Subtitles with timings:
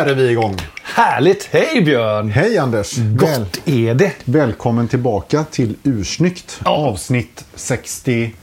[0.00, 0.56] Där är vi igång!
[0.82, 1.48] Härligt!
[1.52, 2.30] Hej Björn!
[2.30, 2.98] Hej Anders!
[2.98, 4.12] Väl, Gott är det.
[4.24, 6.60] välkommen tillbaka till Ursnyggt.
[6.64, 6.70] Ja.
[6.70, 8.34] Avsnitt 60.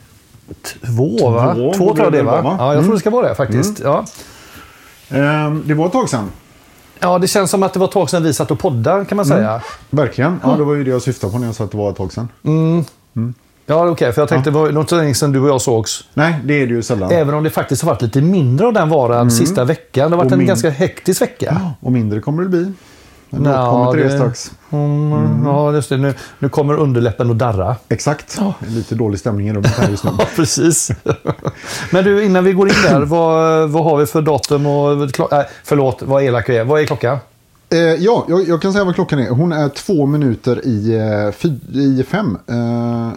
[0.82, 1.54] Två va?
[1.54, 2.56] Två tror jag det det va?
[2.60, 3.80] Ja, jag tror det ska vara det faktiskt.
[3.80, 4.06] Ja.
[5.10, 6.32] Ehm, det var ett tag sedan.
[7.00, 9.16] ja, det känns som att det var ett tag sedan vi satt och poddade kan
[9.16, 9.62] man säga.
[9.90, 10.40] Verkligen.
[10.44, 11.98] Ja, det var ju det jag syftade på när jag sa att det var ett
[11.98, 12.28] tag sedan.
[13.70, 16.04] Ja, okej, för jag tänkte det var så länge sedan du och jag sågs.
[16.14, 17.12] Nej, det är det ju sällan.
[17.12, 20.12] Även om det faktiskt har varit lite mindre av den varan sista veckan.
[20.12, 21.62] Det har varit Och en ganska hektisk vecka.
[21.80, 22.72] Och mindre kommer det bli.
[23.30, 24.52] Men då Ja, kommer till det det- strax.
[24.70, 25.98] Mm, Ja, just det.
[25.98, 27.76] Nu, nu kommer underläppen att darra.
[27.90, 28.38] Exakt.
[28.38, 30.12] Är lite dålig stämning i rummet här just nu.
[30.20, 30.92] Ja, precis.
[31.92, 33.02] Men du, innan vi går in där.
[33.06, 34.92] Vad, vad har vi för datum och...
[35.34, 36.64] Äh, förlåt, vad elak jag är.
[36.64, 37.18] Vad är klockan?
[37.70, 39.30] Eh, ja, jag, jag kan säga vad klockan är.
[39.30, 42.38] Hon är två minuter i, eh, fy, i fem.
[42.48, 43.12] Eh,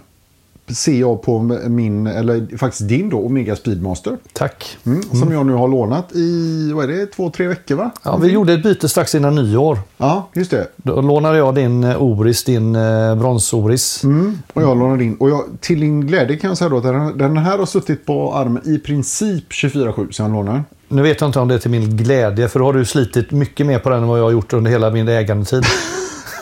[0.74, 4.16] ser jag på min, eller faktiskt din då, Omega Speedmaster.
[4.32, 4.78] Tack.
[4.86, 7.90] Mm, Som jag nu har lånat i, vad är det, två, tre veckor va?
[8.04, 9.78] Ja, vi gjorde ett byte strax innan nyår.
[9.96, 10.66] Ja, just det.
[10.76, 12.80] Då lånade jag din eh, Oris, din eh,
[13.14, 14.04] brons-Oris.
[14.04, 15.16] Mm, och jag lånade in.
[15.16, 18.06] Och jag, till din glädje kan jag säga då att den, den här har suttit
[18.06, 20.64] på armen i princip 24-7 sedan jag lånade den.
[20.88, 23.30] Nu vet jag inte om det är till min glädje, för då har du slitit
[23.30, 25.64] mycket mer på den än vad jag har gjort under hela min ägandetid.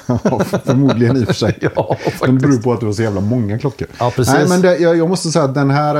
[0.65, 1.59] Förmodligen i och för sig.
[1.75, 3.89] ja, Men det beror på att du har så jävla många klockor.
[3.99, 4.35] Ja, precis.
[4.35, 5.95] Nej, men det, jag, jag måste säga att den här,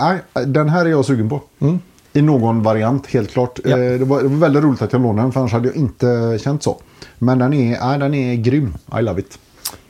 [0.00, 1.40] nej, den här är jag sugen på.
[2.12, 3.58] I någon variant, helt klart.
[3.64, 3.80] Mm.
[3.80, 3.92] Ja.
[3.92, 5.76] Eh, Det, var, det var väldigt roligt att jag lånade den, för annars hade jag
[5.76, 6.76] inte känt så.
[7.18, 8.74] Men den är, nej, den är grym.
[8.98, 9.38] I love it.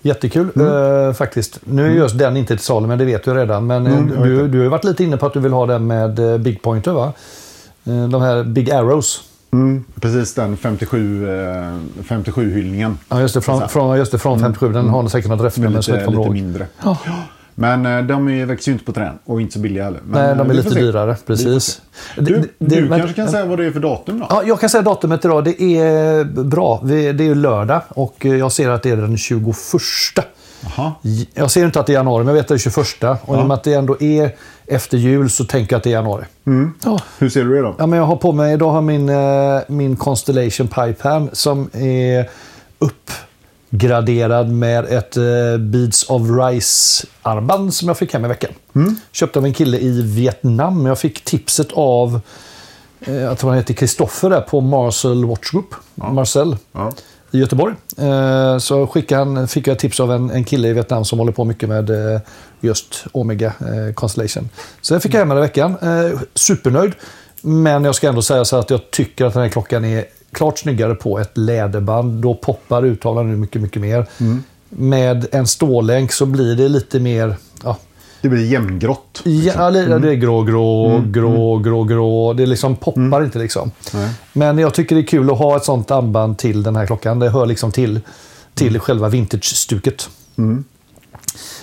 [0.02, 1.58] Jättekul eh, faktiskt.
[1.64, 3.66] Nu är just den inte till salu, men det vet du redan.
[3.66, 5.86] Men eh, Mm, du, du har varit lite inne på att du vill ha den
[5.86, 7.12] med Big Pointer, va?
[7.84, 9.20] De här Big Arrows.
[9.52, 11.76] Mm, precis den 57, eh,
[12.08, 12.98] 57-hyllningen.
[13.08, 13.40] Ja, just det.
[13.40, 14.72] Från, från, just det, från 57.
[14.72, 16.32] Den har säkert något referensnummer Lite, lite ihåg.
[16.32, 16.66] mindre.
[16.82, 16.96] Ja.
[17.54, 20.00] Men eh, de är, växer ju inte på trän och inte så billiga heller.
[20.04, 20.80] Men, Nej, eh, de är vi lite se.
[20.80, 21.16] dyrare.
[21.26, 21.80] Precis.
[22.16, 24.26] Du, det- du men- kanske kan säga vad det är för datum då?
[24.30, 25.44] Ja, jag kan säga datumet idag.
[25.44, 26.80] Det är bra.
[26.84, 29.56] Det är lördag och eh, jag ser att det är den 21.
[30.60, 30.92] Jaha.
[31.34, 33.18] Jag ser inte att det är januari, men jag vet att det är 21.
[33.24, 34.34] Och i och med att det ändå är
[34.66, 36.24] efter jul så tänker jag att det är januari.
[36.84, 36.98] Ja.
[37.18, 37.74] Hur ser du det då?
[37.78, 42.28] Ja, men jag har på mig, idag har min, eh, min Constellation Pipan som är
[43.70, 45.22] uppgraderad med ett eh,
[45.58, 48.50] Beads of Rice-armband som jag fick hem i veckan.
[49.12, 50.86] Köpte av en kille i Vietnam.
[50.86, 52.20] Jag fick tipset av,
[53.00, 55.74] eh, jag tror han heter Kristoffer där på Marcel Watch Group.
[55.94, 56.92] Marcel Ja.
[57.30, 57.74] I Göteborg.
[57.98, 61.32] Eh, Så skickade han, fick jag tips av en, en kille i Vietnam som håller
[61.32, 62.20] på mycket med eh,
[62.60, 64.48] just Omega eh, Constellation.
[64.80, 65.76] Så den fick jag hem den veckan.
[66.34, 66.92] Supernöjd.
[67.42, 70.58] Men jag ska ändå säga så att jag tycker att den här klockan är klart
[70.58, 72.22] snyggare på ett läderband.
[72.22, 74.06] Då poppar uttavlan nu mycket, mycket mer.
[74.68, 77.36] Med en stålänk så blir det lite mer...
[77.64, 77.76] Ja,
[78.20, 79.22] Det blir jämngrått.
[79.24, 82.32] Ja, det det är grå, grå, grå, grå, grå.
[82.32, 83.70] Det liksom poppar inte liksom.
[83.94, 84.10] Nej.
[84.32, 87.18] Men jag tycker det är kul att ha ett sånt armband till den här klockan.
[87.18, 88.00] Det hör liksom till,
[88.54, 90.08] till själva vintage-stuket.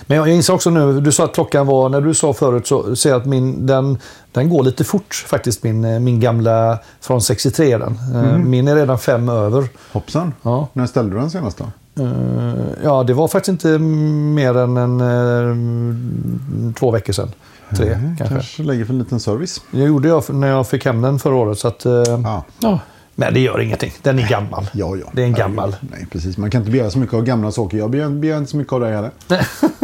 [0.06, 2.96] Men jag inser också nu, du sa att klockan var, när du sa förut så
[2.96, 3.98] ser jag att min, den,
[4.32, 7.98] den går lite fort faktiskt, min, eh, min gamla från 63 är den.
[8.14, 9.68] Eh, Min är redan fem över.
[9.92, 10.34] Hoppsan.
[10.42, 10.68] Ja.
[10.72, 11.64] När ställde du den senast då?
[12.00, 17.30] Eh, Ja, det var faktiskt inte mer än en, eh, två veckor sedan.
[17.76, 18.34] Tre kanske.
[18.34, 19.60] Kanske lägger för en liten service.
[19.70, 21.58] Det gjorde jag när jag fick hem den förra året.
[21.58, 21.92] Så att, eh,
[22.24, 22.44] Ja.
[22.60, 22.80] ja.
[23.14, 23.92] Men det gör ingenting.
[24.02, 24.66] Den är gammal.
[24.72, 25.06] Ja, ja.
[25.12, 25.76] Det är en gammal.
[25.80, 26.38] Nej, precis.
[26.38, 27.78] Man kan inte begära så mycket av gamla saker.
[27.78, 29.10] Jag begär, begär inte så mycket av dig heller.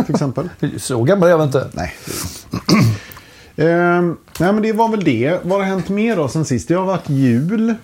[0.05, 0.49] Till exempel.
[0.79, 1.69] Så gammal är jag väl inte.
[1.73, 1.95] Nej.
[3.57, 5.39] ehm, nej, men det var väl det.
[5.43, 6.69] Vad har hänt mer då sen sist?
[6.69, 7.75] Det har varit jul.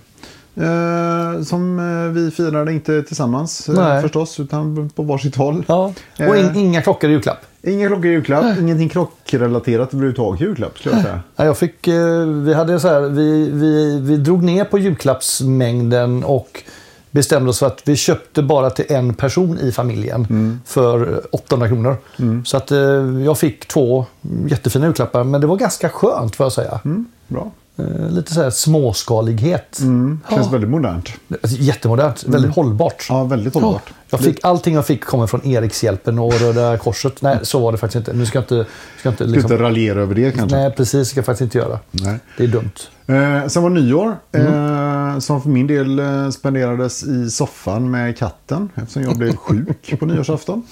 [0.61, 4.03] Eh, som eh, vi firade inte tillsammans eh, Nej.
[4.03, 5.65] förstås, utan på varsitt håll.
[5.69, 5.93] Ja.
[6.29, 7.39] Och in, inga klockor i julklapp.
[7.63, 11.21] Inga klockor i julklapp, ingenting klockrelaterat överhuvudtaget i julklapp skulle jag säga.
[11.37, 16.25] Ja, jag fick, eh, vi, hade så här, vi, vi, vi drog ner på julklappsmängden
[16.25, 16.63] och
[17.11, 20.27] bestämde oss för att vi köpte bara till en person i familjen
[20.67, 21.97] för 800 kronor.
[22.45, 22.79] Så att eh,
[23.25, 24.07] jag fick två
[24.49, 26.81] jättefina julklappar, men det var ganska skönt får jag säga.
[27.29, 27.51] Bra.
[27.79, 29.77] Eh, Lite så här småskalighet.
[29.79, 30.49] Känns Ja.
[30.53, 31.09] väldigt modernt.
[31.45, 33.07] Jättemodernt, väldigt hållbart.
[33.09, 33.91] Ja, väldigt hållbart.
[34.11, 37.23] Jag fick, allting jag fick kommer från Erikshjälpen och Röda Korset.
[37.23, 38.13] Nej, så var det faktiskt inte.
[38.13, 38.67] Nu ska jag inte...
[39.01, 40.57] Ska inte liksom, inte raljera över det kanske.
[40.57, 41.09] nej, precis.
[41.09, 41.79] ska jag faktiskt inte göra.
[41.91, 42.19] Nej.
[42.37, 42.71] Det är dumt.
[43.07, 45.13] Eh, sen var nyår, Mm.
[45.15, 48.69] eh, som för min del eh, spenderades i soffan med katten.
[48.75, 50.63] Eftersom jag blev sjuk på nyårsafton.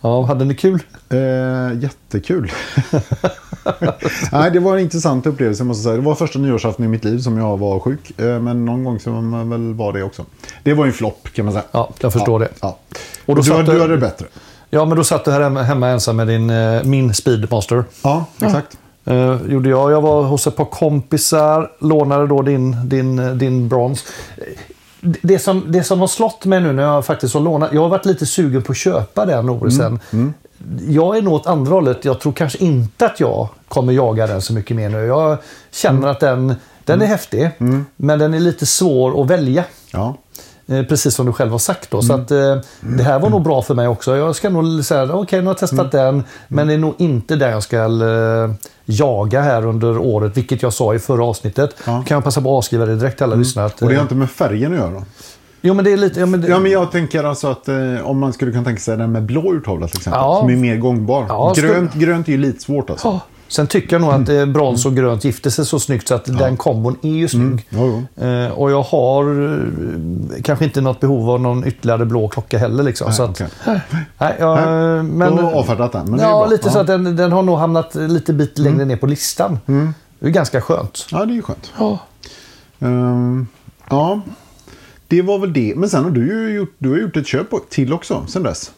[0.00, 0.82] Ja, hade ni kul?
[1.08, 1.18] Eh,
[1.82, 2.52] jättekul.
[4.32, 5.96] Nej, det var en intressant upplevelse måste jag säga.
[5.96, 8.20] Det var första nyårsafton i mitt liv som jag var sjuk.
[8.20, 10.24] Eh, men någon gång så var man väl var det också.
[10.62, 11.64] Det var ju en flopp kan man säga.
[11.72, 12.54] Ja, jag förstår ja, det.
[12.60, 12.78] Ja.
[13.26, 14.26] Och då du, satt du hade det bättre.
[14.70, 17.84] Ja, men då satt du här hemma, ensam med din, eh, min Speedmaster.
[18.02, 18.78] Ja, exakt.
[19.04, 19.92] Eh, gjorde jag.
[19.92, 24.04] Jag var hos ett par kompisar, lånade då din, din, din brons.
[25.00, 27.72] det, som, det som har slått mig nu när jag faktiskt har lånat.
[27.72, 30.00] Jag har varit lite sugen på att köpa den Norisen.
[30.12, 30.34] Mm,
[30.88, 32.04] Jag är nog åt andra hållet.
[32.04, 34.98] Jag tror kanske inte att jag kommer jaga den så mycket mer nu.
[35.06, 35.38] Jag
[35.70, 36.10] känner Mm.
[36.10, 36.54] att den,
[36.84, 37.50] den är häftig.
[37.96, 39.64] Men den är lite svår att välja.
[39.92, 40.16] Ja.
[40.66, 41.90] Eh, Precis som du själv har sagt.
[41.90, 41.96] Då.
[42.00, 42.06] Mm.
[42.06, 44.16] Så att, eh, det här var nog bra för mig också.
[44.16, 46.14] Jag ska nog säga okej nu har jag testat Mm.
[46.14, 46.24] den.
[46.48, 48.50] Men det är nog inte den jag ska eh,
[48.84, 50.36] jaga här under året.
[50.36, 51.74] Vilket jag sa i förra avsnittet.
[51.86, 51.92] Ja.
[51.92, 52.04] Mm.
[52.04, 53.66] Kan jag passa på att avskriva det direkt till alla lyssnare.
[53.66, 55.02] Att, Och det har eh, inte med färgen att göra?
[55.60, 56.20] Jo men det är lite...
[56.20, 58.80] Ja, men det, Ja, men jag tänker alltså att eh, om man skulle kunna tänka
[58.80, 60.20] sig den med blå urtavla till exempel.
[60.20, 60.38] Ja.
[60.40, 61.26] Som är mer gångbar.
[61.28, 63.08] Ja, skulle- grönt, grönt är ju lite svårt alltså.
[63.08, 63.20] Ja.
[63.48, 66.24] Sen tycker jag nog att eh, brons och grönt gifter sig så snyggt så att
[66.38, 67.66] den kombon är ju snygg.
[67.70, 68.02] Jo.
[68.26, 69.44] Eh, och jag har
[70.36, 72.82] eh, kanske inte något behov av någon ytterligare blå klocka heller.
[72.82, 73.06] Liksom.
[73.06, 73.46] Nej, så att, okej.
[74.18, 76.10] nej, jag, Nej, men, Då har avfärdat den.
[76.10, 76.70] Men ja, lite ja.
[76.70, 76.72] Mm.
[76.72, 79.58] så att den, den har nog hamnat lite bit längre ner på listan.
[80.18, 81.06] Det är ganska skönt.
[81.10, 81.72] Ja, det är ju skönt.
[81.78, 81.98] Ja.
[82.78, 83.46] Ehm,
[83.90, 84.20] ja,
[85.10, 85.72] det var väl det.
[85.76, 88.70] Men sen har du ju gjort, du har gjort ett köp till också sen dess.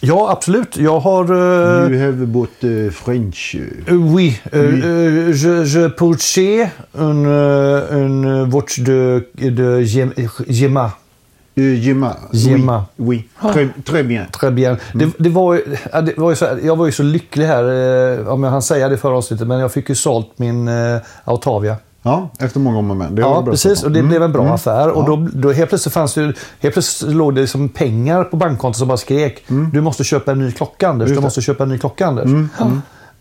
[0.00, 0.76] Ja, absolut.
[0.76, 1.24] Jag har...
[1.24, 3.56] eh, You have bought uh, French.
[3.90, 10.12] uh, oui, euh, euh, je, je pourchais une, euh, une watch de, de Gem-
[10.48, 10.90] Gemma.
[11.58, 12.16] Uh, Gemma.
[12.32, 12.84] Gemma.
[12.96, 13.50] Oui, oui.
[13.52, 14.26] Très, très bien.
[14.32, 14.76] Très bien.
[14.94, 15.60] Det, det var,
[16.02, 18.88] det var ju så, här- jag var ju så lycklig här, om jag hann säga
[18.88, 20.68] det förra avsnittet, men jag fick ju sålt min
[21.24, 21.76] Autavia.
[22.02, 23.16] Ja, efter många om och men.
[23.16, 23.82] Ja, precis.
[23.82, 24.54] Och det Mm, blev en bra mm.
[24.54, 24.88] affär.
[24.90, 25.06] Och Ja.
[25.06, 28.88] då, då helt plötsligt fanns det helt plötsligt låg det liksom pengar på bankkontot som
[28.88, 29.44] bara skrek.
[29.72, 31.06] Du måste köpa en ny klocka Anders.
[31.06, 31.14] Mm.
[31.14, 31.18] Du.
[31.18, 32.50] Mm, måste köpa en ny klocka Anders.
[32.58, 32.70] Ja.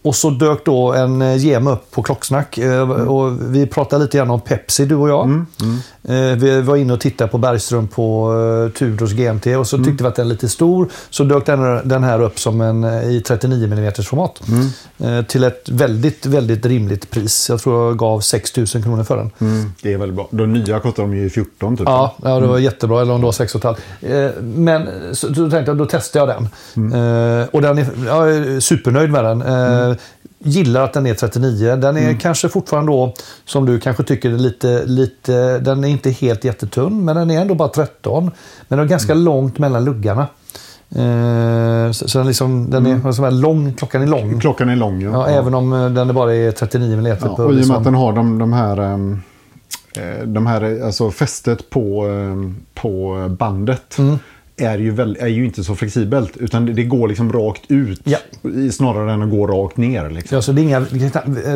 [0.02, 2.58] Och så dök då en eh, gem upp på Klocksnack.
[2.58, 3.08] eh, Mm.
[3.08, 5.30] Och vi pratade lite grann om Pepsi, du och jag.
[6.08, 8.32] Eh, Vi var inne och tittade på Bergström på
[8.78, 9.86] Tudors GMT och så Mm.
[9.88, 10.90] tyckte vi att den är lite stor.
[11.10, 14.42] Så dök den, den här upp som en i 39 mm format.
[15.00, 15.14] Mm.
[15.20, 17.50] Eh, Till ett väldigt, väldigt rimligt pris.
[17.50, 19.32] Jag tror jag gav 6 000 kronor för den.
[19.40, 20.28] Mm, det är väldigt bra.
[20.32, 21.88] De nya kostar de ju 14 typ.
[21.88, 23.02] Ja, ja det var jättebra.
[23.02, 23.76] Eller om det var 6,5.
[24.26, 26.50] Eh, Men så, då tänkte jag, då testade jag den.
[26.92, 27.40] Mm.
[27.42, 29.42] Eh, och den är, jag är supernöjd med den.
[29.42, 29.96] Eh,
[30.40, 31.76] Gillar att den är 39.
[31.76, 32.18] Den är Mm.
[32.18, 33.14] kanske fortfarande då,
[33.46, 35.60] som du kanske tycker, lite, lite...
[35.60, 38.32] Den är inte helt jättetunn, men den är ändå bara 13.
[38.68, 39.24] Men det är ganska Mm.
[39.26, 40.28] långt mellan luggarna.
[40.96, 43.02] Eh, så, så den, liksom, den är, Mm.
[43.02, 44.40] vad är lång, klockan är lång.
[44.40, 45.12] Klockan är lång ju.
[45.12, 47.06] Ja, Även om eh, den bara är 39 mm.
[47.06, 49.22] Ja, på, och i och med liksom- att den har de, de här, ehm,
[49.98, 54.20] eh, de här alltså fästet på, ehm, på bandet Mm.
[54.58, 56.38] Är, ju väl, är ju inte så flexibelt.
[56.38, 58.18] Utan det, det går liksom rakt ut Ja.
[58.72, 60.10] snarare än att gå rakt ner.
[60.10, 60.36] Liksom.
[60.36, 60.80] Ja, så det är inga,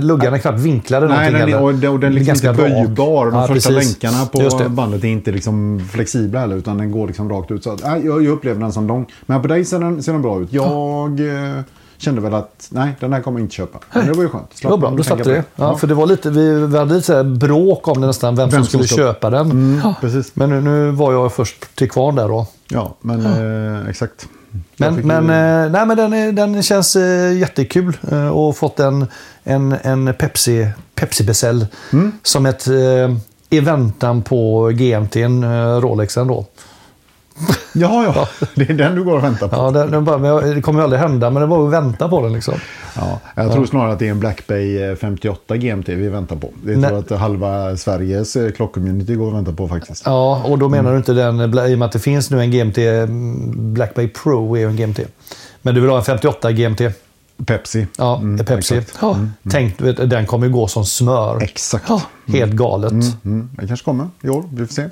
[0.01, 1.61] luggarna är knappt vinklade Nej, någonting heller.
[1.63, 3.25] och, den- och den är liksom inte ganska böjbar.
[3.25, 4.01] De Ja, första precis.
[4.01, 4.69] länkarna på det.
[4.69, 7.63] bandet är inte liksom flexibla heller, utan den går liksom rakt ut.
[7.63, 9.05] Så att, nej, jag, jag upplever den som lång.
[9.25, 10.53] Men på dig ser den, ser den bra ut.
[10.53, 11.59] Jag eh,
[12.01, 13.79] kände väl att nej, den här kommer jag inte köpa.
[13.93, 14.61] Men det var ju skönt.
[14.61, 15.43] Det var bra, då slapp du det.
[15.55, 18.63] Ja, För det var lite, vi, vi hade lite bråk om det nästan, vem, Vem
[18.63, 19.51] som skulle köpa den.
[19.51, 19.95] Mm, Ja.
[20.01, 20.31] precis.
[20.35, 22.47] Men nu, nu var jag först till kvarn där då.
[22.69, 23.25] Ja, men
[23.81, 24.27] eh, exakt.
[24.77, 25.31] Men, men, ju-
[25.65, 29.05] eh, nej, men den, är, den känns eh, jättekul eh, och fått en,
[29.43, 32.11] en, en Pepsi, Pepsi beställ Mm.
[32.23, 33.15] som ett eh,
[33.49, 35.29] i väntan på GMT, eh,
[35.81, 36.45] Rolexen då.
[37.73, 38.27] Jaha, ja.
[38.55, 39.55] Det är den du går och väntar på.
[39.55, 42.21] Ja, den, den bara, det kommer ju aldrig hända, men det var att vänta på
[42.21, 42.53] den liksom.
[42.95, 46.35] Ja, jag tror snarare att det är en Black Bay eh, 58 GMT vi väntar
[46.35, 46.49] på.
[46.63, 50.03] Det tror att halva Sveriges eh, klockcommunity går och väntar på faktiskt.
[50.05, 52.51] Ja, och då menar du inte den, i och med att det finns nu en
[52.51, 54.99] GMT, mm, Black Bay Pro är ju en GMT.
[55.61, 56.81] Men du vill ha en 58 GMT?
[57.45, 57.87] Pepsi.
[57.97, 58.75] Ja, Mm, Pepsi.
[58.77, 58.97] exakt.
[59.01, 59.17] Ja.
[59.51, 61.43] Tänk, du vet, den kommer ju gå som smör.
[61.43, 61.85] Exakt.
[61.89, 62.91] Ja, helt galet.
[62.91, 64.85] Mm, det kanske kommer i år, vi får se.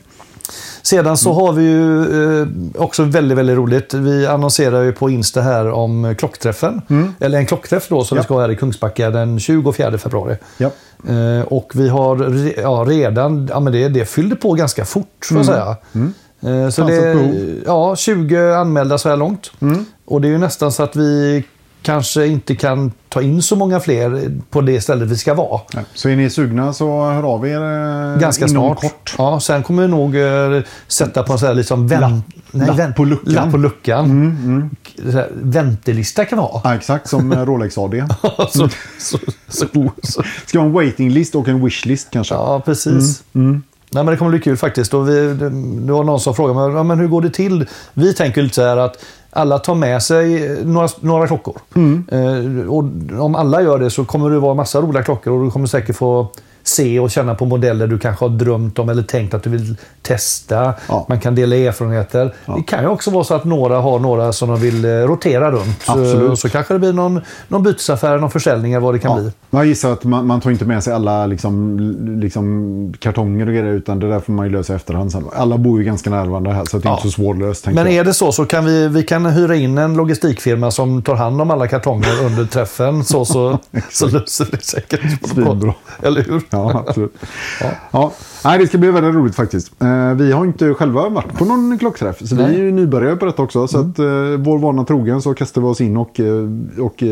[0.82, 2.02] Sedan så har vi ju
[2.42, 3.94] eh, också väldigt, väldigt roligt.
[3.94, 6.82] Vi annonserar ju på Insta här om klockträffen.
[7.20, 8.22] Eller en klockträff då som Ja.
[8.22, 10.36] vi ska ha här i Kungsbacka den 24 februari.
[10.58, 10.72] Ja.
[11.08, 15.26] Eh, och vi har re, ja, redan, ja men det, det fyllde på ganska fort
[15.26, 15.78] får jag säga.
[16.42, 19.52] Eh, så Fanns det, ja, 20 anmälda så här långt.
[20.06, 21.44] Och det är ju nästan så att vi
[21.82, 25.62] kanske inte kan ta in så många fler på det stället vi ska vara.
[25.94, 27.62] Så är ni sugna så hör av er
[28.14, 28.82] eh, Ganska snart.
[28.82, 29.16] kort.
[29.18, 32.22] Ja, sen kommer vi nog eh, sätta på en sån här liksom vänt, Lapp-
[32.52, 33.34] nej, lapp vänt- på luckan.
[33.34, 34.70] Lapp på luckan.
[35.04, 36.62] Så här, väntelista kan vi ha.
[36.64, 38.06] Ja, exakt som eh, Rolex AD.
[38.50, 38.70] så,
[39.00, 39.18] så,
[39.48, 39.66] så,
[40.04, 40.24] så.
[40.46, 42.34] Ska vi ha en waiting list och en wishlist kanske?
[42.36, 43.24] Ja, precis.
[43.92, 44.94] Nej, men det kommer bli kul faktiskt.
[44.94, 47.66] Och vi, det var någon som frågade mig ja, men hur går det till.
[47.94, 48.98] Vi tänker lite så här att
[49.32, 51.58] alla tar med sig några, några klockor.
[52.12, 52.84] Eh, och
[53.26, 55.96] om alla gör det så kommer det vara massa roliga klockor och du kommer säkert
[55.96, 56.28] få
[56.64, 59.76] se och känna på modeller du kanske har drömt om eller tänkt att du vill
[60.02, 60.74] testa.
[60.88, 61.06] Ja.
[61.10, 62.34] Man kan dela erfarenheter.
[62.56, 65.52] Det kan ju också vara så att några har några som de vill eh, rotera
[65.52, 65.78] runt.
[65.88, 66.40] Absolut.
[66.40, 69.18] Så kanske det blir någon, någon bytesaffär, någon försäljning eller vad det kan Ja.
[69.24, 69.32] bli.
[69.50, 71.78] Jag gissar att man, man tar inte med sig alla liksom,
[72.22, 75.26] liksom, kartonger och grejer utan det där får man ju lösa i efterhand sen.
[75.36, 76.96] Alla bor ju ganska nära varandra här så det är Ja.
[76.96, 77.66] inte så svårlöst.
[77.68, 81.16] Men är det så så kan vi, vi kan hyra in en logistikfirma som tar
[81.16, 83.04] hand om alla kartonger under träffen.
[83.04, 83.60] Så, så,
[83.92, 85.02] så löser det säkert.
[85.34, 85.74] Svinbra.
[86.04, 86.42] Eller hur?
[86.52, 87.12] Ja, absolut.
[87.60, 88.12] ja.
[88.44, 89.72] Nej, det ska bli väldigt roligt faktiskt.
[89.82, 92.18] Eh, vi har inte själva varit på någon klockträff.
[92.28, 92.56] Så vi Nej.
[92.56, 93.68] är ju nybörjare på detta också.
[93.68, 94.06] Så att, eh,
[94.38, 97.04] vår vana trogen så kastar vi oss in och, eh, och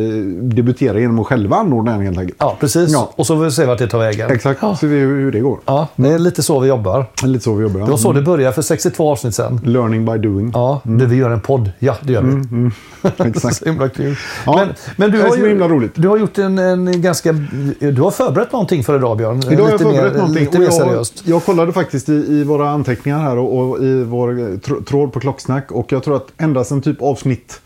[0.41, 2.38] debuterar genom att själva anordna en helt enkelt.
[2.39, 2.89] Ja, precis.
[2.91, 3.12] Ja.
[3.15, 4.31] Och så får vi se vart det tar vägen.
[4.31, 4.75] Exakt, Ja.
[4.75, 5.57] så ser vi hur, det går.
[5.65, 7.05] Ja, det är lite så vi jobbar.
[7.22, 7.79] Det Lite så vi jobbar.
[7.79, 9.62] Det var så det började för 62 avsnitt sedan.
[9.63, 10.51] Learning by doing.
[10.53, 11.72] Ja, du, vi gör en podd.
[11.79, 12.69] Ja, det gör vi.
[13.29, 13.55] Exakt.
[13.55, 14.15] så himla kul.
[14.46, 15.91] Ja, men, men du det har ju, himla roligt.
[15.96, 17.31] Du har gjort en, en ganska...
[17.79, 19.41] Du har förberett någonting för idag, Björn.
[19.51, 20.43] Idag har jag förberett mer, någonting.
[20.43, 21.16] Lite mer seriöst.
[21.25, 25.13] Jag kollade faktiskt i, i våra anteckningar här och, och i vår eh, tr- tråd
[25.13, 25.71] på Klocksnack.
[25.71, 27.62] Och jag tror att ända sedan typ avsnitt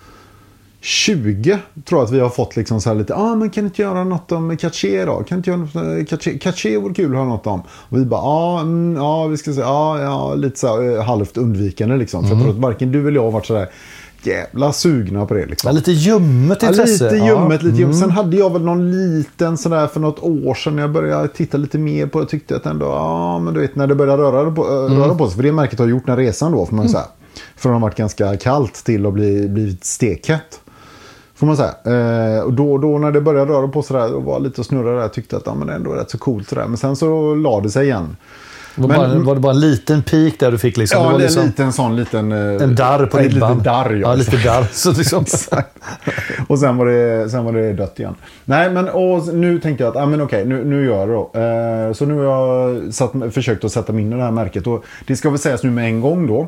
[0.81, 3.81] 20 tror jag att vi har fått liksom så här lite, ah, men kan inte
[3.81, 5.24] göra något om Caché då?
[5.24, 7.62] Kan inte göra något, eh, Caché, Caché vore kul att höra något om.
[7.72, 11.03] Och vi bara, ah, mm, ja, vi ska säga, ja, ja, lite så här, eh,
[11.03, 12.24] halvt undvikande liksom.
[12.24, 13.70] För jag tror att varken du eller jag har varit så där
[14.28, 15.68] jävla sugna på det liksom.
[15.68, 17.04] Ja, lite ljummet Ja, intresse.
[17.04, 17.25] lite Ja.
[17.25, 17.63] ljummet.
[17.63, 17.96] Lite ljummet.
[17.96, 18.08] Mm.
[18.08, 21.58] Sen hade jag väl någon liten sådär för något år sedan när jag började titta
[21.58, 22.25] lite mer på det.
[22.25, 25.00] Tyckte att ändå, ja men du vet när det började röra på, äh, Mm.
[25.04, 25.36] röra på sig.
[25.36, 27.06] För det märket har gjort den resan då får man säga.
[27.56, 30.60] Från att ha varit ganska kallt till att bli, blivit stekhett.
[31.36, 31.74] Får man säga.
[32.38, 34.66] Eh, och då, då när det började röra på sig där och var lite och
[34.66, 35.08] snurrade där.
[35.08, 36.68] Tyckte att ja, men det är ändå rätt så coolt sådär.
[36.68, 38.16] Men sen så la det sig igen.
[38.75, 40.98] Var, Men- bara, var det bara en liten peak där du fick liksom?
[41.00, 42.32] det Ja, var det liksom en liten sån liten...
[42.32, 43.50] eh, en darr på en ribban.
[43.51, 43.98] liten darr ja.
[44.00, 44.16] ja.
[44.16, 44.68] lite darr.
[44.74, 45.25] Så liksom,
[46.48, 48.16] och sen var, det, sen var det dött igen.
[48.46, 51.13] Nej, men och nu tänkte jag att ah, men okej, nu, nu gör jag det
[51.13, 51.40] då.
[51.40, 54.68] Eh, så nu har jag satt, försökt att sätta mig in i det här märket.
[54.68, 56.48] Och det ska väl sägas nu med en gång då.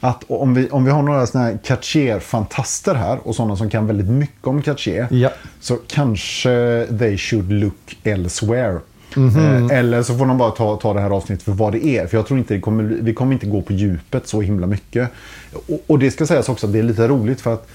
[0.00, 3.86] Att om vi, om vi har några såna här Cartier-fantaster här och sådana som kan
[3.86, 5.06] väldigt mycket om Cartier.
[5.10, 5.30] Ja.
[5.60, 8.78] Så kanske they should look elsewhere.
[9.14, 9.70] Mhm.
[9.70, 12.06] Eh, eller så får de bara ta, ta det här avsnittet för vad det är.
[12.06, 15.10] För jag tror inte kommer, vi kommer inte gå på djupet så himla mycket.
[15.52, 17.68] Och, och det ska sägas också att det är lite roligt för att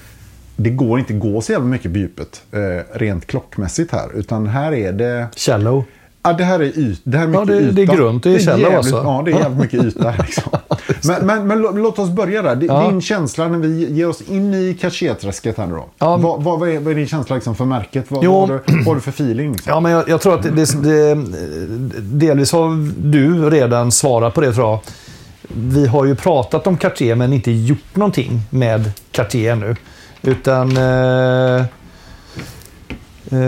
[0.56, 4.08] det går inte gå så jävla mycket på djupet eh, rent klockmässigt här.
[4.14, 5.26] Utan här är det...
[5.36, 5.84] shallow.
[6.24, 7.72] Ja, det här är, yt, det här är Ja, mycket det- yta.
[7.72, 8.96] det är grunt, det är jävligt, alltså.
[8.96, 10.22] Ja, det är jävligt mycket yta här.
[10.26, 10.42] Liksom.
[11.04, 12.56] men men, men lå- låt oss börja där.
[12.56, 13.00] Din Ja.
[13.00, 15.84] Känsla när vi ger oss in i Cartier-träsket här nu då.
[15.98, 16.16] Ja.
[16.16, 18.04] vad, vad, är, vad är din känsla liksom för märket?
[18.08, 18.32] Vad, Jo.
[18.32, 19.52] vad, har du, vad har du för feeling?
[19.52, 19.70] Liksom?
[19.72, 21.14] Ja, men jag, jag tror att det, det,
[22.00, 24.78] delvis har du redan svarat på det tror jag.
[25.54, 29.76] Vi har ju pratat om Cartier men inte gjort någonting med Cartier ännu.
[30.22, 30.76] Utan...
[30.76, 31.64] Eh,
[33.32, 33.38] Eh,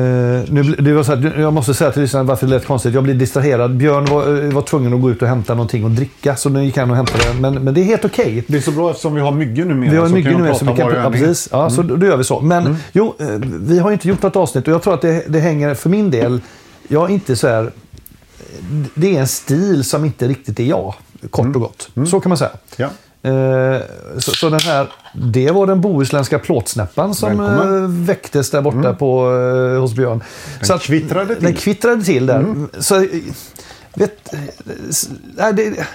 [0.49, 2.95] nu, det var så här, jag måste säga till lyssnarna varför det lät konstigt.
[2.95, 3.77] Jag blev distraherad.
[3.77, 6.37] Björn var, eh, var tvungen att gå ut och hämta någonting att dricka.
[6.37, 7.41] Så nu gick han och hämtade det.
[7.41, 8.45] Men, men det är helt okej.
[8.47, 9.91] Det är så bra eftersom vi har myggor numera.
[9.91, 11.03] Vi har så mycket kan nu jag med så vi kan...
[11.03, 11.49] Ja, precis.
[11.53, 12.41] Ja, så då, gör vi så.
[12.41, 13.27] Men jo, eh,
[13.61, 16.11] vi har inte gjort något avsnitt och jag tror att det, det hänger, för min
[16.11, 16.41] del,
[16.89, 17.73] jag är inte så här...
[18.95, 20.95] Det är en stil som inte riktigt är jag,
[21.31, 21.91] kort och gott.
[22.11, 22.51] Så kan man säga.
[22.77, 22.89] Ja.
[23.25, 23.81] Eh,
[24.19, 27.85] så, så den här, det var den bohuslänska plåtsnäppan som Välkommen.
[27.85, 29.33] eh, väcktes där borta på,
[29.75, 30.23] eh, hos Björn.
[30.69, 31.45] Den kvittrade till.
[31.45, 32.55] Den kvittrade till där.
[32.79, 33.09] Så, eh,
[33.95, 34.35] vet,
[35.37, 35.87] nej, det,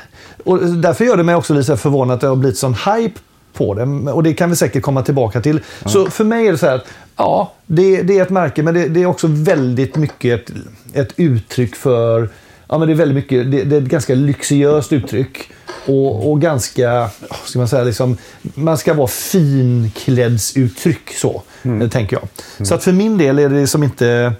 [0.43, 3.19] och därför gör det mig också lite så förvånad att det har blivit sån hype
[3.53, 4.07] på den.
[4.07, 5.61] Och det kan vi säkert komma tillbaka till.
[5.85, 8.73] Så för mig är det så här att ja, det, det är ett märke men
[8.73, 10.55] det, det är också väldigt mycket ett,
[10.93, 12.29] ett uttryck för
[12.71, 15.51] Ja, men det är väldigt mycket, det, det är ett ganska lyxiöst uttryck.
[15.89, 17.09] Och, och ganska,
[17.45, 22.27] ska man säga, liksom, man ska vara finkläddsuttryck så, eh, tänker jag.
[22.67, 24.33] Så att för min del är det som inte...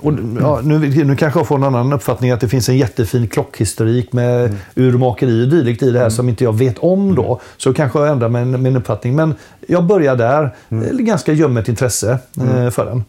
[0.00, 3.28] Och, ja, nu, nu kanske jag får en annan uppfattning att det finns en jättefin
[3.28, 7.40] klockhistorik med urmakeri och dylikt i det här som inte jag vet om då.
[7.56, 9.16] Så kanske jag ändrar min, min uppfattning.
[9.16, 9.34] Men
[9.68, 10.54] jag börjar där.
[10.68, 11.04] Mm.
[11.04, 13.04] Ganska ljummet intresse eh, för den.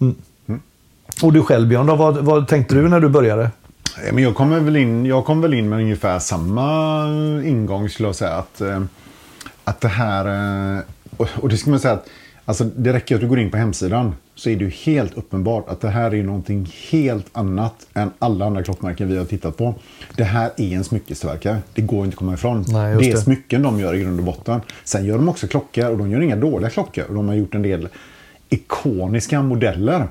[0.00, 0.14] Mm.
[1.22, 3.50] Och du själv Björn, då, vad, vad tänkte du när du började?
[3.96, 7.04] Ja, Men jag kommer väl in, jag kom väl in med ungefär samma
[7.44, 8.34] ingång skulle jag säga.
[8.34, 8.82] Att, eh,
[9.64, 10.82] att det här, eh,
[11.40, 12.08] och, det ska man säga att
[12.44, 15.68] alltså, det räcker att du går in på hemsidan så är det ju helt uppenbart
[15.68, 19.74] att det här är någonting helt annat än alla andra klockmärken vi har tittat på.
[20.16, 21.58] Det här är en smyckestillverkare.
[21.74, 22.64] Det går inte att komma ifrån.
[22.68, 23.18] Nej, det är det.
[23.18, 24.60] smycken de gör i grund och botten.
[24.84, 27.04] Sen gör de också klockor och de gör inga dåliga klockor.
[27.08, 27.88] Och de har gjort en del
[28.54, 30.08] ikoniska modeller.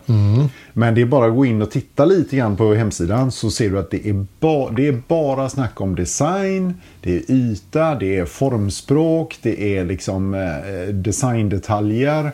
[0.73, 3.69] Men det är bara att gå in och titta lite grann på hemsidan så ser
[3.69, 8.17] du att det är, ba det är bara snack om design, det är yta, det
[8.17, 12.31] är formspråk, det är liksom eh, designdetaljer,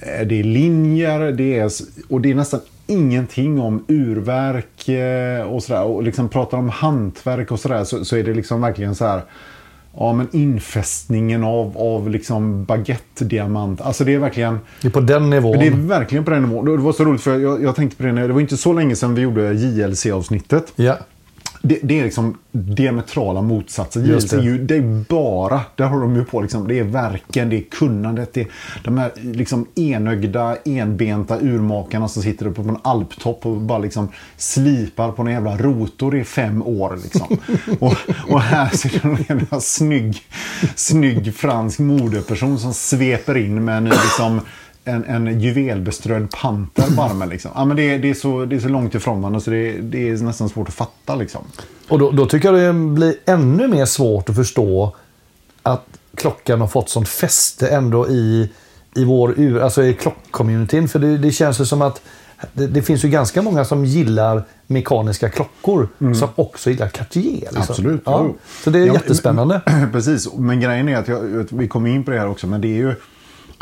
[0.00, 1.70] eh, det är linjer, det är,
[2.08, 5.82] och det är nästan ingenting om urverk eh, och sådär.
[5.82, 9.22] Och liksom pratar om hantverk och sådär så, så är det liksom verkligen så här.
[9.96, 13.80] Ja men infästningen av, av liksom baguette-diamant.
[13.80, 14.58] Alltså det är verkligen...
[14.82, 15.58] Det är på den nivån.
[15.58, 16.64] Det är verkligen på den nivån.
[16.64, 18.72] Det var så roligt för jag, jag tänkte på det när, det var inte så
[18.72, 20.72] länge sedan vi gjorde JLC-avsnittet.
[20.76, 20.96] Ja.
[21.66, 24.00] Det, det är liksom diametrala motsatser.
[24.00, 24.36] Just det.
[24.36, 27.56] är ju- det är bara, där har de ju på liksom, det är verken, det
[27.56, 28.46] är kunnandet, det är
[28.84, 34.08] de här liksom enögda, enbenta urmakarna som sitter uppe på en alptopp och bara liksom
[34.36, 36.98] slipar på en jävla rotor i fem år.
[37.02, 37.38] Liksom.
[37.80, 37.94] och,
[38.28, 40.22] och här sitter en jävla snygg,
[40.74, 44.40] snygg fransk modeperson som sveper in med en liksom
[44.84, 47.28] en, en juvelbeströdd panter på armen.
[47.28, 47.50] Liksom.
[47.54, 49.56] Ja, men det, är- det, är så, det är så långt ifrån varandra så det,
[49.56, 51.14] är- det är nästan svårt att fatta.
[51.14, 51.40] Liksom.
[51.88, 54.96] Och då, då tycker jag det blir ännu mer svårt att förstå
[55.62, 55.86] att
[56.16, 58.50] klockan har fått sånt fäste ändå i,
[58.94, 60.88] i vår ur, alltså i klockcommunityn.
[60.88, 62.02] För det, det känns ju som att
[62.52, 67.40] det, det finns ju ganska många som gillar mekaniska klockor som också gillar Cartier.
[67.40, 67.60] Liksom.
[67.68, 68.02] Absolut.
[68.04, 68.28] Ja.
[68.64, 69.60] Så det är Ja, men- jättespännande.
[69.92, 72.68] Precis, men grejen är att jag, vi kommer in på det här också, men det
[72.68, 72.94] är ju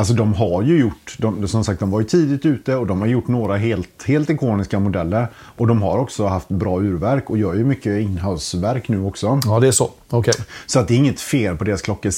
[0.03, 3.01] Alltså de har ju gjort, de, som sagt de var ju tidigt ute och de
[3.01, 5.27] har gjort några helt, helt ikoniska modeller.
[5.37, 9.41] Och de har också haft bra urverk och gör ju mycket inhouseverk nu också.
[9.45, 9.91] Ja, det är så.
[10.11, 10.35] Okej.
[10.67, 12.11] Så att det är inget fel på deras klockor.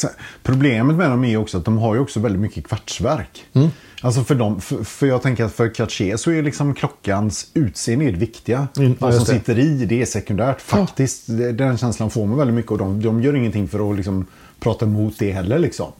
[0.43, 3.45] Problemet med dem är också att de har ju också väldigt mycket kvartsverk.
[3.53, 3.69] Mm.
[4.03, 8.05] Alltså för, dem, för, för jag tänker att för Cartier så är liksom klockans utseende
[8.11, 8.69] det viktiga.
[8.77, 10.61] Mm, ja, Vad som sitter i, det är sekundärt.
[10.61, 13.97] Faktiskt, det- den känslan får man väldigt mycket och de, de gör ingenting för att
[13.97, 14.27] liksom
[14.61, 15.59] prata emot det heller.
[15.59, 15.93] Liksom.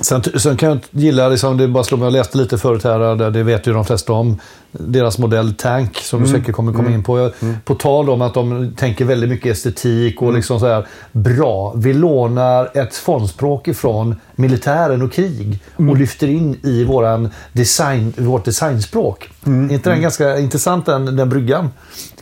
[0.00, 2.98] Sen, sen kan jag gilla, liksom, det bara slår mig, jag läste lite förut här,
[3.16, 4.40] där det vet ju de flesta om,
[4.72, 6.32] deras modell Tank som Mm.
[6.32, 7.18] du säkert kommer komma in på.
[7.18, 7.32] Jag-
[7.64, 10.28] På tal om att de tänker väldigt mycket estetik Mm.
[10.28, 15.90] och liksom så här, bra, vi lånar ett formspråk ifrån militären och krig Mm.
[15.90, 19.30] och lyfter in i våran design, vårt designspråk.
[19.46, 19.70] Mm.
[19.70, 21.70] Är inte den ganska intressant den, den bryggan?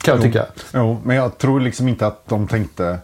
[0.03, 0.45] Kan jag tycka.
[0.75, 2.99] Jo, men jag tror liksom inte att de tänkte,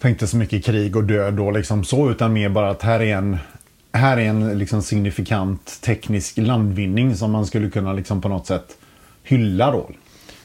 [0.00, 3.16] tänkte så mycket krig och död och liksom så, utan mer bara att här är
[3.16, 3.38] en,
[3.92, 8.76] här är en liksom signifikant teknisk landvinning som man skulle kunna liksom på något sätt
[9.22, 9.90] hylla då.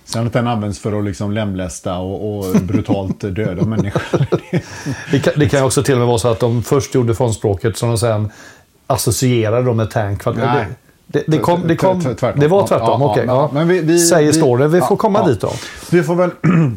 [0.05, 4.25] Sen att den används för att liksom lemlästa och, och brutalt döda människor.
[5.11, 7.77] Det kan, det kan också till och med vara så att de först gjorde formspråket
[7.77, 8.31] som de sen
[8.87, 10.23] associerade dem med tank.
[10.23, 10.65] För att Nej.
[11.07, 13.23] det, det, kom, det, kom, det var tvärtom, ja, okej.
[13.27, 13.49] ja, ja.
[13.53, 14.67] men vi- vi- Säger vi- står det.
[14.67, 15.51] Vi får komma dit då.
[15.91, 16.29] Vi får väl...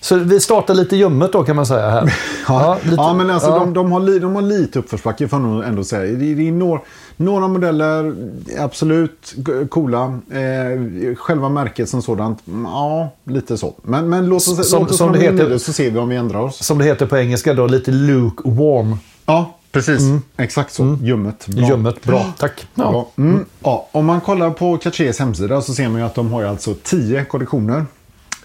[0.00, 2.14] Så vi startar lite ljummet då kan man säga här.
[2.48, 3.58] Ja, lite- ja men alltså ja.
[3.58, 6.02] De, de, har de har lite uppförsbacke får nog ändå säga.
[6.18, 6.80] Det, det är några,
[7.16, 8.14] några modeller,
[8.58, 9.34] absolut
[9.70, 10.04] coola.
[10.30, 13.74] Eh, själva märket som sådant, mm, ja, lite så.
[13.82, 16.08] Men, men låt oss, Som- låt oss som det heter- det så ser vi om
[16.08, 16.64] vi ändrar oss.
[16.64, 18.96] Som det heter på engelska då, lite lukewarm.
[19.26, 20.02] Ja, precis.
[20.36, 20.98] Exakt så.
[21.02, 21.46] Ljummet.
[21.46, 21.68] Bra.
[21.68, 22.26] Ljummet, bra.
[22.38, 22.66] Tack.
[22.74, 22.84] Ja.
[23.16, 23.22] Ja.
[23.22, 23.44] Mm.
[23.62, 26.74] Ja, om man kollar på Cartiers hemsida så ser man ju att de har alltså
[26.82, 27.86] 10 kollektioner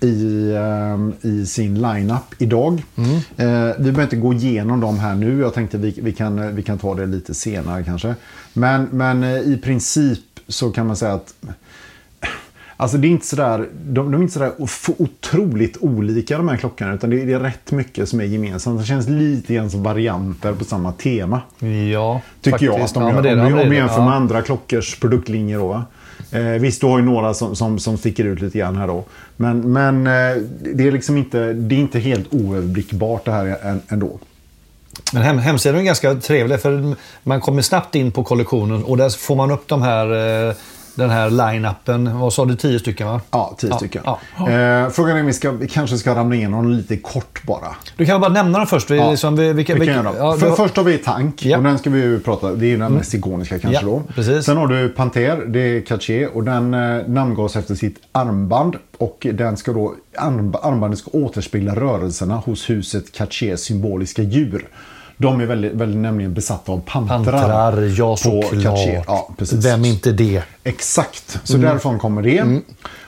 [0.03, 2.83] i, ehm, i sin lineup idag.
[2.97, 3.05] Eh,
[3.77, 5.39] vi behöver inte gå igenom dem här nu.
[5.39, 8.15] Jag tänkte vi, vi, kan, eh, vi kan ta det lite senare kanske.
[8.53, 11.33] Men, men eh, i princip så kan man säga att
[12.77, 14.51] Alltså det är inte sådär, de, de är inte sådär
[14.97, 16.93] otroligt olika de här klockorna.
[16.93, 18.79] Utan det är, det är rätt mycket som är gemensamt.
[18.79, 21.41] Det känns lite grann som varianter på samma tema.
[21.93, 22.97] Ja, Tycker jag faktiskt.
[22.97, 23.15] att de Ja, gör.
[23.15, 24.13] men det om Ja, om vi jämför med Ja.
[24.13, 25.57] andra klockors produktlinjer.
[25.59, 25.85] Då, va?
[26.33, 29.03] Eh, visst, du har ju några som, som, som sticker ut lite grann här då.
[29.37, 30.41] Men, men eh,
[30.75, 34.19] det är liksom inte, det är inte helt oöverblickbart det här ändå.
[35.13, 39.09] Men hem, hemsidan är ganska trevlig för man kommer snabbt in på kollektionen och där
[39.09, 40.05] får man upp de här,
[40.49, 40.55] eh,
[40.95, 42.19] den här line-upen.
[42.19, 43.21] Vad sa du, tio stycken va?
[43.31, 44.01] Ja, tio Ja, stycken.
[44.05, 44.19] ja.
[44.49, 47.75] Eh, frågan är om vi, ska, vi kanske ska ramla igenom lite kort bara.
[47.97, 48.91] Du kan bara nämna dem först.
[48.91, 50.11] Vi, Ja, liksom, vi, Vi kan vilka, göra.
[50.17, 51.45] ja, För, Först har vi Tank.
[51.45, 51.57] Mm.
[51.59, 54.03] Och den ska vi prata Det är ju den mest ikoniska kanske då.
[54.15, 54.45] precis.
[54.45, 55.45] Sen har du Panter.
[55.47, 56.29] Det är Cartier.
[56.35, 58.75] Och den eh, namngavs efter sitt armband.
[58.97, 64.67] Och den ska då, arm, armbandet ska återspegla rörelserna hos huset Cartiers symboliska djur.
[65.17, 67.17] De är väldigt, väldigt nämligen besatta av pantrar.
[67.23, 68.79] Pantrar, ja på såklart.
[69.07, 69.65] Ja, precis.
[69.65, 70.43] Vem inte det?
[70.63, 71.69] Exakt, så Mm.
[71.69, 72.61] därifrån kommer det.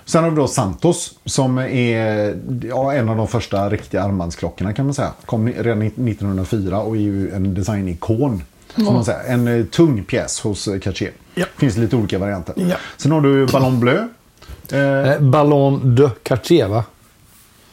[0.05, 2.35] Sen har vi då Santos som är
[2.67, 5.11] ja, en av de första riktiga armbandsklockorna kan man säga.
[5.25, 8.43] Kom redan 1904 och är ju en designikon.
[8.75, 9.33] Som man säger.
[9.33, 11.11] En eh, tung pjäs hos eh, Cartier.
[11.35, 11.45] Ja.
[11.57, 12.53] finns lite olika varianter.
[12.57, 12.75] Ja.
[12.97, 14.07] Sen har du Ballon Bleu.
[14.71, 16.83] Eh, Eh, Ballon de Cartier va?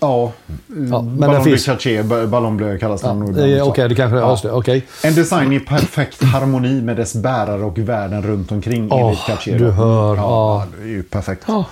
[0.02, 0.32] Ja,
[0.68, 3.22] men Ballon finns- Cartier, ba- Ballon Bleu kallas den.
[3.22, 3.88] Eh, Okej, så.
[3.88, 4.38] det kanske är ja.
[4.52, 4.86] Okej.
[5.04, 9.58] En design i perfekt harmoni med dess bärare och världen runt omkring Åh, enligt Cartier.
[9.58, 10.66] du hör, Ja, ja.
[10.78, 11.44] det är ju perfekt.
[11.48, 11.64] Ja.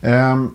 [0.00, 0.50] Ehm,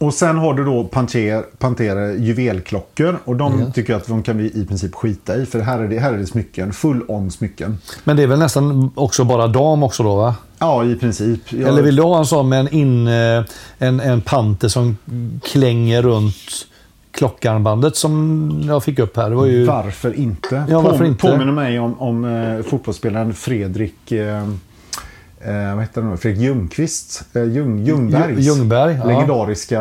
[0.00, 3.18] Och sen har du då Panter, Panter juvelklockor.
[3.24, 3.72] Och de Ja.
[3.72, 5.46] tycker jag att de kan vi i princip skita i.
[5.46, 6.72] För här är det, här är det smycken.
[6.72, 7.78] Full on smycken.
[8.04, 10.34] Men det är väl nästan också bara dam också då va?
[10.58, 11.52] Ja, i princip.
[11.52, 13.44] Jag, Eller vill du ha en sån med en, in, eh,
[13.78, 14.96] en, en panter som
[15.42, 16.34] klänger runt
[17.12, 19.30] klockarmbandet som jag fick upp här?
[19.30, 19.64] Det var ju...
[19.64, 20.64] Varför inte?
[20.68, 21.26] Ja, varför inte?
[21.26, 24.12] Påminner mig om, om eh, fotbollsspelaren Fredrik...
[24.12, 24.48] Eh,
[25.40, 26.16] eh, vad heter han nu?
[26.16, 27.22] Fredrik Ljungqvist.
[27.32, 28.38] Eh, Ljung, Ljungbergs.
[28.38, 29.04] Ljung- Ljungberg, ja.
[29.04, 29.80] Legendariska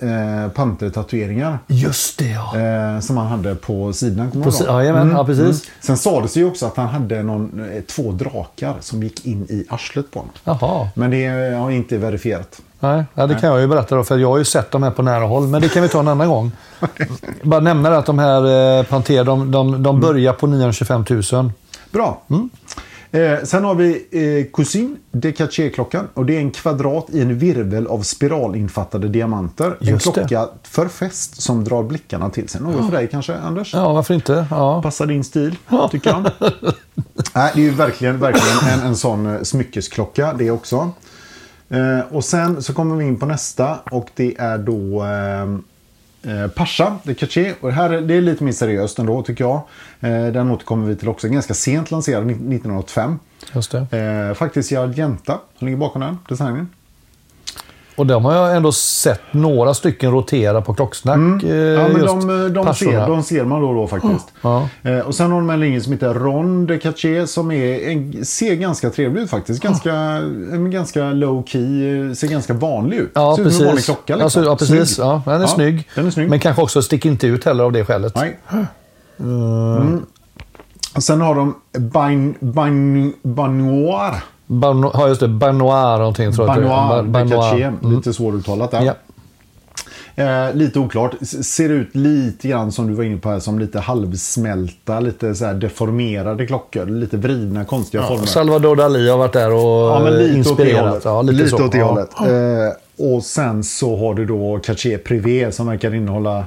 [0.00, 1.58] eh, pantertatueringar.
[1.66, 2.58] Just det ja.
[2.94, 4.30] Eh, som han hade på sidan.
[4.42, 4.74] På si- ihåg?
[4.82, 5.70] jajamän, ja, precis.
[5.80, 9.42] Sen sades det ju också att han hade någon, eh, två drakar som gick in
[9.42, 10.32] i arslet på honom.
[10.44, 10.88] Jaha.
[10.94, 11.26] Men det
[11.58, 12.60] har inte verifierat.
[12.82, 14.90] Nej, ja, det kan jag ju berätta då, för jag har ju sett de här
[14.90, 15.46] på nära håll.
[15.48, 16.52] Men det kan vi ta en annan gång.
[17.42, 21.50] Bara nämna att de här eh, Panter, de, de, de börjar på 925 000.
[21.92, 22.22] Bra.
[23.12, 26.08] Eh, sen har vi eh, Cousin de Caché-klockan.
[26.14, 29.76] Och det är en kvadrat i en virvel av spiralinfattade diamanter.
[29.80, 30.18] Just en det.
[30.28, 32.60] klocka för fest som drar blickarna till sig.
[32.60, 33.74] Något för dig kanske, Anders?
[33.74, 34.46] Ja, varför inte?
[34.50, 34.82] Ja.
[34.82, 35.56] Passar din stil,
[35.90, 36.22] tycker jag.
[37.34, 40.92] Nej, det är ju verkligen, verkligen en, en sån eh, smyckesklocka det också.
[41.68, 45.04] Eh, och sen så kommer vi in på nästa och det är då
[46.22, 47.54] eh, Pascha, det Caché.
[47.60, 49.62] Och det här är, det är lite mer seriöst ändå tycker jag.
[50.00, 51.28] Eh, den återkommer vi till också.
[51.28, 53.18] Ganska sent lanserad, 1985.
[53.54, 53.98] Just det.
[53.98, 56.68] Eh, faktiskt i Argenta som ligger bakom den designen.
[58.00, 61.16] Och de har jag ändå sett några stycken rotera på klocksnack.
[61.16, 61.74] eh, Mm.
[61.74, 62.74] Ja, men de, de, Paschorna.
[63.06, 64.28] ser, de ser man då och då faktiskt.
[64.42, 64.68] Ja.
[64.82, 68.24] Eh, och sen har de en linje som heter Ron de Caché som är, en,
[68.24, 69.62] ser ganska trevlig ut faktiskt.
[69.62, 69.92] Ganska,
[70.52, 73.10] en ganska low key, eh, ser ganska vanlig ut.
[73.14, 73.84] Ja, ser ut som en vanlig precis.
[73.86, 74.12] klocka.
[74.16, 74.24] Liksom.
[74.24, 74.94] Alltså, ja, precis.
[74.94, 75.06] Snygg.
[75.06, 75.88] Ja, den är snygg.
[75.94, 76.30] Den är snygg.
[76.30, 78.12] Men kanske också sticker inte ut heller av det skälet.
[78.16, 78.38] Nej.
[79.20, 80.06] Mm.
[80.96, 84.14] Och sen har de Bain, Bain, Banoir.
[84.50, 85.28] Bano, ja, just det.
[85.28, 86.56] Banoir någonting tror jag.
[86.58, 86.68] att det är.
[86.68, 87.62] Banoir Ba- de Caché.
[87.62, 87.96] Mm.
[87.96, 88.82] Lite svåruttalat där.
[88.82, 88.94] Ja.
[90.14, 91.14] Eh, lite oklart.
[91.42, 95.44] Ser ut lite grann som du var inne på här, som lite halvsmälta, lite så
[95.44, 96.86] här deformerade klockor.
[96.86, 98.26] Lite vridna, konstiga former.
[98.26, 99.60] Salvador Dalí har varit där och
[99.90, 101.02] Ja, men lite åt det inspirerat.
[101.04, 101.64] Ja, lite lite så.
[101.64, 101.86] åt det Ja.
[101.86, 102.10] hållet.
[102.20, 106.44] Eh, och sen så har du då Cartier Privé som verkar innehålla eh,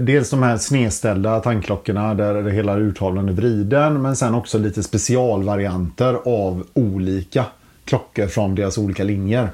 [0.00, 4.02] dels de här snedställda tandklockorna där hela urtavlan är vriden.
[4.02, 7.44] Men sen också lite specialvarianter av olika
[7.84, 9.50] klockor från deras olika linjer.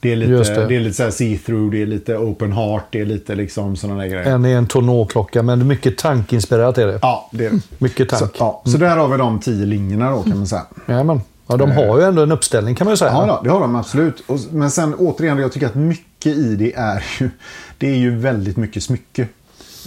[0.00, 0.66] Det är lite, det.
[0.66, 0.76] det.
[0.76, 4.24] är lite see-through, det är lite open heart, det är lite liksom sådana där grejer.
[4.24, 6.98] En är en Tourneau-klocka, men mycket tankinspirerat är det.
[7.02, 7.60] Ja, det är det.
[7.78, 8.20] Mycket tank.
[8.20, 10.66] Så, ja, så där har vi de tio linjerna då kan man säga.
[10.88, 11.20] Jajamän.
[11.46, 13.10] Ja, de har ju ändå en uppställning kan man ju säga.
[13.10, 14.22] Ja, det har de absolut.
[14.50, 17.30] Men sen återigen, jag tycker att mycket i det är ju,
[17.78, 19.26] det är ju väldigt mycket smycke.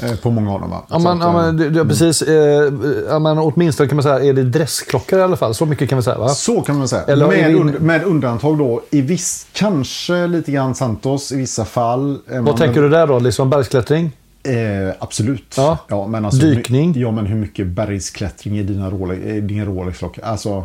[0.03, 0.81] Eh, på många av dem va?
[0.89, 2.21] Ja, men, ja, eh, men, det- det- precis.
[2.21, 2.73] Eh,
[3.09, 5.53] ja, men åtminstone kan man säga, är det dressklockor i alla fall?
[5.53, 6.29] Så mycket kan vi säga va?
[6.29, 7.03] Så kan man säga.
[7.03, 12.17] Eller med, und- med undantag då i viss, kanske lite grann Santos i vissa fall.
[12.31, 13.19] Eh, Vad tänker du där då?
[13.19, 14.12] Liksom bergsklättring?
[14.43, 15.55] Eh, absolut.
[15.89, 16.07] Ja.
[16.07, 16.93] men alltså, Dykning.
[16.99, 20.21] Ja, men hur mycket bergsklättring i dina Rolex, i din Rolex-klocka?
[20.25, 20.63] Alltså,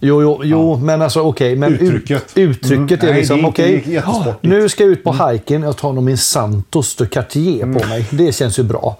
[0.00, 1.52] Jo, jo, jo men alltså okej.
[1.52, 2.32] ut- Uttrycket.
[2.34, 3.14] uttrycket Mm.
[3.14, 3.84] är liksom är inte okej.
[4.06, 5.62] ja, nu ska jag ut på hiken.
[5.62, 7.80] Jag tar nog min Santos de Cartier Mm.
[7.82, 8.06] på mig.
[8.10, 8.96] Det känns ju bra.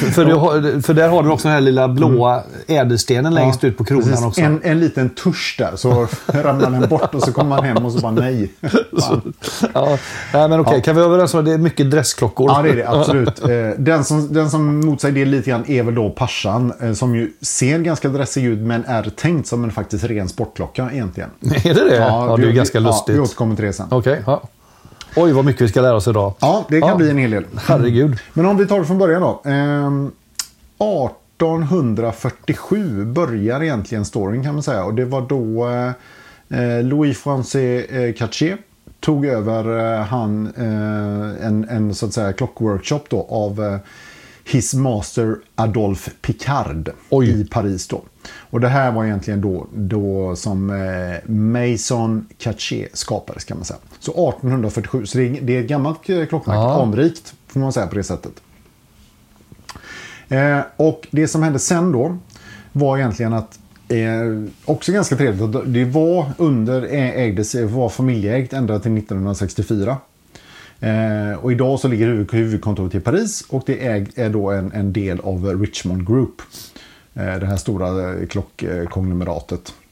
[0.00, 3.78] för, för, har, för där har du också den här lilla blåa ädelstenen längst ut
[3.78, 4.12] på kronan Mm.
[4.14, 4.26] Precis.
[4.26, 4.40] också.
[4.40, 7.92] En, en liten tusch där, så ramlar den bort och så kommer man hem och
[7.92, 8.50] så bara nej.
[9.00, 9.32] Fan.
[9.74, 9.98] Ja,
[10.32, 10.74] nej, men okej.
[10.76, 10.80] Ja.
[10.80, 12.50] Kan vi vara överens om att det är mycket dressklockor?
[12.50, 12.88] Ja, det är det.
[12.88, 13.42] Absolut.
[13.44, 13.48] Eh,
[13.78, 16.72] Den som, den som motsäger det lite grann är väl då Passan.
[16.82, 20.90] eh, Som ju ser ganska dressig ut men är tänkt som en faktiskt ren sportklocka
[20.92, 21.30] egentligen.
[21.64, 21.96] är det det?
[21.96, 23.16] Ja, det är vi- ganska ja, lustigt.
[23.16, 23.86] vi återkommer till det sen.
[23.90, 24.22] Okej.
[24.26, 24.42] ja.
[25.16, 26.32] Oj, vad mycket vi ska lära oss idag.
[26.40, 26.96] Ja, det kan Ja.
[26.96, 27.44] bli en hel del.
[27.56, 28.18] Herregud.
[28.32, 29.42] Men om vi tar det från början då.
[29.50, 30.10] Ehm,
[30.78, 34.84] 1847 börjar egentligen storyn kan man säga.
[34.84, 35.66] Och det var då
[36.56, 38.56] eh, Louis Francais eh, Cartier
[39.00, 43.76] tog över eh, han eh, en, en så att säga klockworkshop då av eh,
[44.48, 47.40] His Master Adolphe Picard Oj.
[47.40, 48.02] i Paris då.
[48.50, 53.78] Och det här var egentligen då, då som eh, Maison Cartier skapades kan man säga.
[53.98, 56.82] Så 1847, så det är, det är ett gammalt eh, klockmärke, Ja.
[56.82, 58.32] anrikt får man säga på det sättet.
[60.28, 62.18] Eh, och det som hände sen då
[62.72, 65.42] var egentligen att Eh, också ganska trevligt.
[65.56, 69.96] att Det var under, ä- ägdes, var familjeägt ända till 1964.
[70.80, 74.92] Eh, och idag så ligger huvudkontoret i Paris och det är, är då en, en
[74.92, 76.42] del av Richmond Group.
[77.14, 79.68] Eh, det här stora eh, klockkonglomeratet.
[79.68, 79.85] Eh,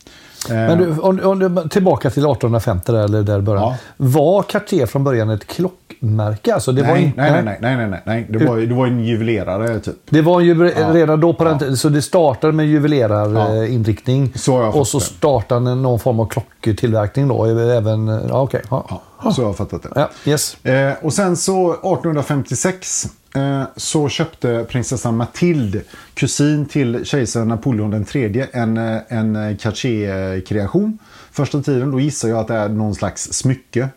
[0.48, 3.62] men du, om, om du, tillbaka till 1850 där, eller där början.
[3.62, 3.76] Ja.
[3.96, 6.54] Var Cartier från början ett klockmärke?
[6.54, 8.26] Alltså det var nej, in- nej, nej, nej, nej, nej.
[8.30, 9.94] Det var, det var en juvelerare typ.
[10.10, 11.58] Det var ju redan då på den Ja.
[11.58, 14.32] tiden, så det startade med juvelerarinriktning.
[14.34, 17.44] Så har jag och så startade den någon form av klocktillverkning då.
[17.44, 18.62] Även, ja, okej.
[18.70, 19.00] Ja.
[19.24, 19.88] Ja, så har jag fattat det.
[19.94, 20.64] Ja, yes.
[20.64, 25.82] Eh, och sen så 1856 eh, Eh, så köpte prinsessan Mathilde,
[26.14, 30.98] kusin till kejsaren Napoleon den tredje, en, eh, en eh, Cartier-kreation.
[31.32, 33.88] Första tiden då gissar jag att det är någon slags smycke.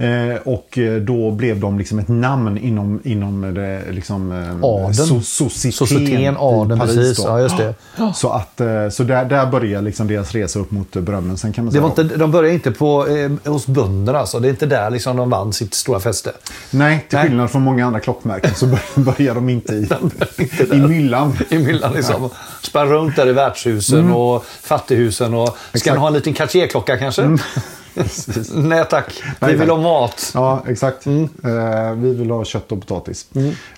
[0.00, 4.92] Eh, och eh, då blev de liksom ett namn inom, inom det, liksom, eh, Adeln.
[4.92, 7.16] so- societeten Societeten, i adeln, Paris precis.
[7.24, 7.28] då.
[7.28, 7.74] Ja, just det.
[8.14, 11.36] Så, att, eh, så där, där börjar liksom deras resa upp mot berömmen.
[11.38, 14.18] Sen kan man Det säga var inte, de började inte på, eh, hos bönderna.
[14.18, 14.40] Alltså.
[14.40, 16.32] Det är inte där liksom de vann sitt stora fäste.
[16.70, 17.28] Nej, till Nej.
[17.28, 19.88] skillnad från många andra klockmärken så bör- börjar de inte i,
[20.72, 21.36] i myllan.
[21.48, 22.30] I myllan liksom.
[22.62, 25.34] Sprang runt där i värdshusen och fattighusen.
[25.34, 25.92] Och, ska Mm.
[25.92, 25.94] Mm.
[25.94, 27.38] ni ha en liten Cartier-klocka kanske?
[28.54, 29.68] Nej tack, vi Nej, vill tack.
[29.68, 30.30] ha mat.
[30.34, 31.06] Ja, exakt.
[31.06, 31.22] Mm.
[31.22, 33.26] Eh, vi vill ha kött och potatis.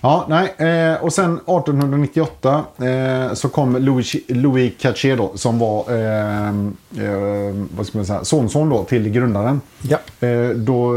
[0.01, 0.69] Ja, nej.
[0.69, 7.55] Eh, och sen 1898 eh, så kom Louis, Louis Cartier då, som var eh, eh,
[7.75, 9.61] vad ska man säga, sonson då till grundaren.
[9.81, 10.27] Ja.
[10.27, 10.95] Eh, då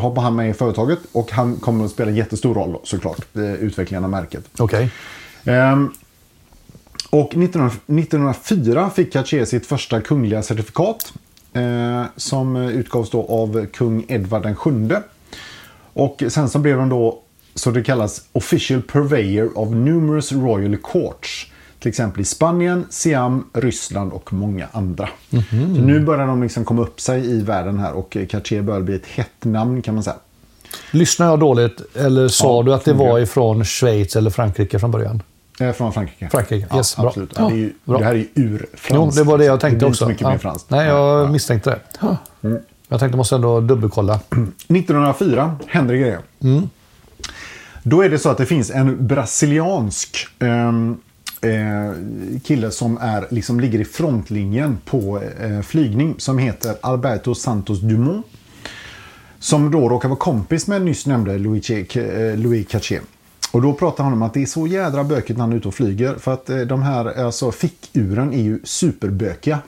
[0.00, 3.40] hoppade han med i företaget och han kommer att spela jättestor roll då, såklart i
[3.40, 4.44] utvecklingen av märket.
[4.58, 4.90] Okej.
[5.44, 5.90] Ehm,
[7.10, 11.12] och 1900 1904 fick Cartier sitt första kungliga certifikat.
[11.52, 15.02] Eh, som utgavs då av kung Edvard den sjunde.
[15.92, 17.18] Och sen så blev de då,
[17.54, 21.46] så det kallas Official Purveyor of Numerous Royal Courts.
[21.78, 25.08] Till exempel i Spanien, Siam, Ryssland och många andra.
[25.50, 28.80] Så nu börjar de liksom komma upp sig i världen här och eh, Cartier börjar
[28.80, 30.16] bli ett hett namn kan man säga.
[30.90, 34.90] Lyssnar jag dåligt eller sa Ja, du att det var ifrån Schweiz eller Frankrike från
[34.90, 35.22] början?
[35.60, 36.28] Eh, från Frankrike.
[36.30, 37.06] Frankrike, ja, yes, bra.
[37.06, 37.32] absolut.
[37.36, 37.98] Ja, det, är ju, Bra.
[37.98, 39.18] det här är ju urfranskt.
[39.18, 40.04] Jo, det var det jag tänkte det blir också.
[40.04, 40.30] inte så mycket Ja.
[40.30, 40.70] mer franskt.
[40.70, 41.70] Nej, jag misstänkte
[42.40, 42.58] det.
[42.88, 44.14] Jag tänkte måste ändå dubbelkolla.
[44.68, 46.18] 1904 händer det grejer.
[47.82, 50.96] Då är det så att det finns en brasiliansk ehm,
[51.40, 57.80] eh, kille som är, liksom ligger i frontlinjen på eh, flygning som heter Alberto Santos
[57.80, 58.26] Dumont.
[59.38, 63.00] Som då råkar vara kompis med nyss nämnde Louis, eh, Louis Cartier.
[63.52, 65.68] Och då pratar han om att det är så jädra bökigt när han är ute
[65.68, 66.14] och flyger.
[66.14, 69.58] För att eh, de här alltså, fickuren är ju superbökiga.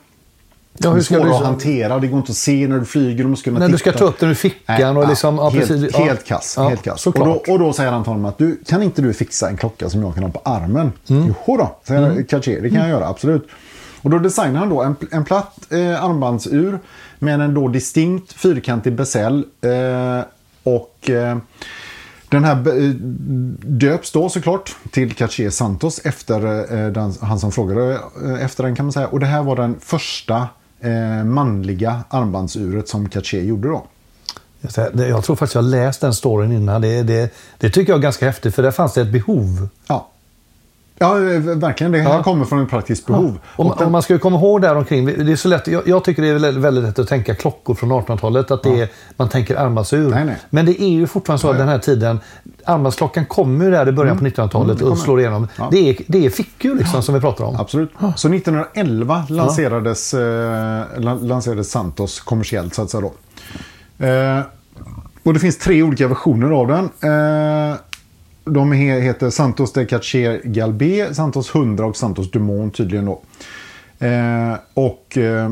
[0.79, 1.99] Ja, hur ska svåra du- att hantera.
[1.99, 3.25] Det går inte att se när du flyger.
[3.25, 4.05] Du måste kunna När du ska titta.
[4.05, 5.37] ta upp den ur fickan och liksom...
[5.37, 5.91] Ja, helt, precis.
[5.93, 6.05] Ja.
[6.05, 6.55] helt kass.
[6.57, 7.07] Ja, helt kass.
[7.07, 9.57] Och, då, och då säger han till honom att du, kan inte du fixa en
[9.57, 10.93] klocka som jag kan ha på armen?
[11.09, 11.35] Mm.
[11.47, 12.61] Jo då, säger Cartier.
[12.63, 13.49] Det kan jag göra, absolut.
[14.03, 16.79] Och då designar han då en, en platt eh, armbandsur
[17.19, 19.45] med en då distinkt fyrkantig bezel.
[19.61, 20.25] Eh,
[20.63, 21.37] och eh,
[22.31, 22.91] den här eh,
[23.61, 28.77] döps då såklart till Cartier Santos efter eh, den, han som frågade eh, efter den
[28.77, 29.07] kan man säga.
[29.07, 30.49] Och det här var den första
[31.25, 33.87] manliga armbandsuret som Cartier gjorde då.
[34.93, 36.83] Jag tror faktiskt jag läst den storyn innan.
[36.83, 39.69] Det, det, det tycker jag är ganska häftigt, för där fanns det ett behov.
[39.87, 40.10] Ja.
[41.03, 41.93] Ja, eh, verkligen.
[41.93, 42.23] Det här Ja.
[42.23, 43.39] kommer från ett praktiskt behov.
[43.57, 45.07] Och, Och den, man ska ju komma ihåg där omkring.
[45.07, 47.75] Det är så lätt, jag, jag tycker det är väldigt, väldigt lätt att tänka klockor
[47.75, 48.51] från 1800-talet.
[48.51, 50.11] Att det är, man tänker armbandsur.
[50.11, 50.37] Nej, nej.
[50.51, 52.21] Men det är ju fortfarande så att den här tiden.
[52.65, 55.49] Armbandsklockan kommer ju där i början på 1900-talet Mm, och slår igenom.
[55.57, 55.69] Ja.
[55.71, 57.57] Det, är, det är fickur liksom som vi pratar om.
[57.57, 57.91] Absolut.
[58.17, 60.21] Så 1911 lanserades, eh,
[60.99, 63.13] lan- lanserades Santos kommersiellt så att säga då.
[64.07, 64.41] Eh,
[65.23, 66.85] och det finns tre olika versioner av den.
[66.85, 67.77] Eh,
[68.51, 73.21] de he- heter Santos de Cartier Galbé, Santos 100 och Santos Dumont tydligen då.
[74.07, 75.51] Eh, och eh,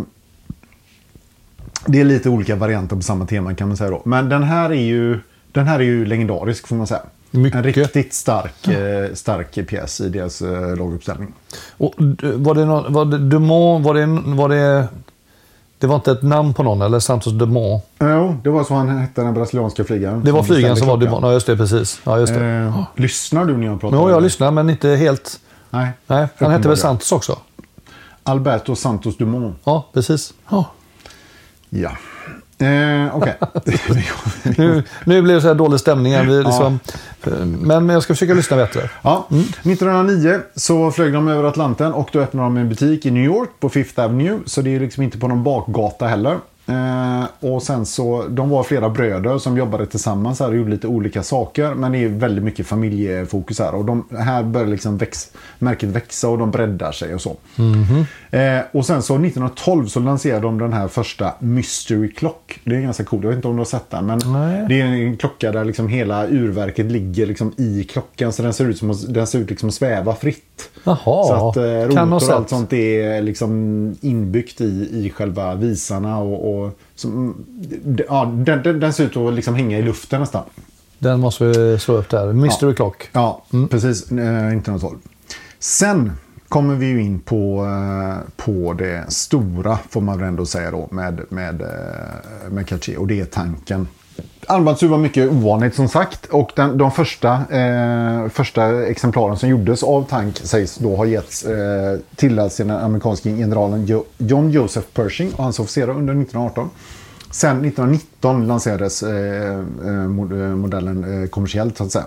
[1.87, 4.03] det är lite olika varianter på samma tema kan man säga då.
[4.05, 5.19] Men den här är ju,
[5.53, 7.03] den här är ju legendarisk får man säga.
[7.31, 7.57] Mycket.
[7.57, 11.33] En riktigt stark, eh, stark pjäs i deras eh, laguppställning.
[11.77, 14.07] Och, d- var det, någon, var det Dumont, var det,
[14.37, 14.89] var det...
[15.79, 17.85] Det var inte ett namn på någon, eller Santos Dumont?
[18.01, 20.25] Jo, det var så han hette den brasilianska flygaren.
[20.25, 20.97] Det var flygaren som var.
[20.97, 21.23] Dumont.
[21.23, 21.57] Ja, just det.
[21.57, 22.01] Precis.
[22.05, 22.45] Ja, just det.
[22.45, 23.97] Eh, lyssnar du när jag pratar?
[23.97, 25.41] Jo, jag lyssnar, men inte helt...
[25.71, 27.39] Nej, Nej, han hette väl Santos också?
[28.23, 29.57] Alberto Santos Dumont.
[29.65, 30.35] Ja, precis.
[30.51, 30.65] Ja.
[31.71, 31.91] Ja.
[32.59, 33.35] Eh, Okej.
[34.59, 36.27] Nu, nu blir det så här dålig stämning.
[36.27, 36.81] Vi liksom,
[37.61, 38.91] Men jag ska försöka lyssna bättre.
[39.03, 43.25] Ja, 1909 så flög de över Atlanten och då öppnade de en butik i New
[43.25, 44.39] York på Fifth Avenue.
[44.47, 46.39] Så det är liksom inte på någon bakgata heller.
[46.69, 50.87] Eh, och sen så, de var flera bröder som jobbade tillsammans här och gjorde lite
[50.87, 51.75] olika saker.
[51.75, 53.75] Men det är väldigt mycket familjefokus här.
[53.75, 57.37] Och de, här börjar liksom väx, märket växa och de breddar sig och så.
[58.31, 62.61] Eh, och sen så 1912 så lanserade de den här första Mystery Clock.
[62.65, 63.23] Det är ganska coolt.
[63.25, 64.07] Jag vet inte om du har sett den.
[64.07, 64.67] Men Nej.
[64.69, 68.33] det är en klocka där liksom hela urverket ligger liksom i klockan.
[68.33, 70.71] Så den ser ut som att, den ser ut liksom sväva fritt.
[70.85, 76.19] Jaha, så att eh, rotor och allt sånt är liksom inbyggt i, i själva visarna.
[76.19, 77.45] Och, och som,
[78.09, 80.43] ja, den, den, den ser ut att liksom hänga i luften nästan.
[80.99, 82.33] Den måste vi slå upp där.
[82.33, 83.09] Mystery Clock.
[83.13, 84.13] Ja, precis.
[84.13, 84.99] Eh, 1912.
[85.59, 86.13] Sen
[86.49, 90.89] kommer vi ju in på, eh, på det stora, får man väl ändå säga då,
[90.91, 92.99] med, med, eh, med Cartier.
[92.99, 93.89] Och det är tanken.
[94.47, 96.27] Armbandsur var mycket ovanligt som sagt.
[96.27, 101.45] Och den, de första, eh, första exemplaren som gjordes av tank sägs då ha getts
[101.45, 106.71] eh, till den amerikanske generalen Jo- John Joseph Pershing och hans officerare under 1918.
[107.31, 110.09] Sen 1919 lanserades eh, eh
[110.55, 112.07] modellen eh, kommersiellt så att säga.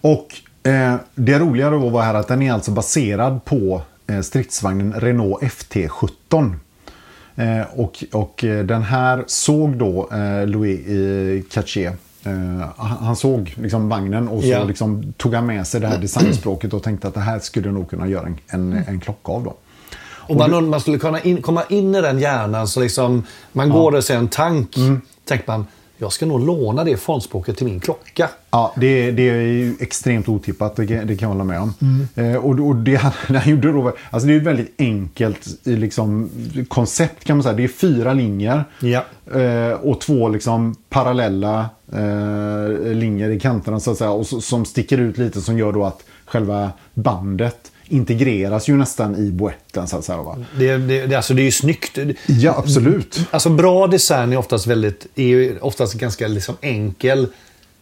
[0.00, 0.28] Och
[0.62, 5.42] eh, det roliga då var här att den är alltså baserad på eh, stridsvagnen Renault
[5.42, 6.54] FT17.
[7.36, 11.92] Eh, och, och eh, den här såg då eh, Louis Cartier.
[12.24, 14.64] Eh, han såg liksom vagnen och så Ja.
[14.64, 17.90] liksom tog han med sig det här designspråket och tänkte att det här skulle nog
[17.90, 19.44] kunna göra en, en, en klocka av.
[19.44, 19.54] Då.
[20.24, 23.94] Och man, man skulle kunna in, komma in i den hjärnan så liksom man går
[23.94, 24.76] och ser en tank.
[24.76, 25.00] Mm.
[25.24, 25.66] Tänker man,
[26.02, 28.28] jag ska nog låna det formspråket till min klocka.
[28.50, 31.74] Ja, det, det är ju extremt otippat, det, kan- det kan jag hålla med om.
[31.80, 32.34] Mm.
[32.34, 36.30] Eh, och, och det han, gjorde då, alltså det är ett väldigt enkelt eh, liksom,
[36.68, 37.54] koncept kan man säga.
[37.56, 39.04] Det är fyra linjer Ja.
[39.40, 44.10] eh, och två liksom, parallella eh, linjer i kanterna så att säga.
[44.10, 49.16] Och så, som sticker ut lite som gör då att själva bandet integreras ju nästan
[49.16, 50.22] i boetten så att säga.
[50.22, 50.36] Va?
[50.58, 51.98] Det, det, alltså det är ju snyggt.
[52.26, 53.20] Ja, absolut.
[53.30, 57.26] Alltså bra design är oftast väldigt, är oftast ganska liksom enkel.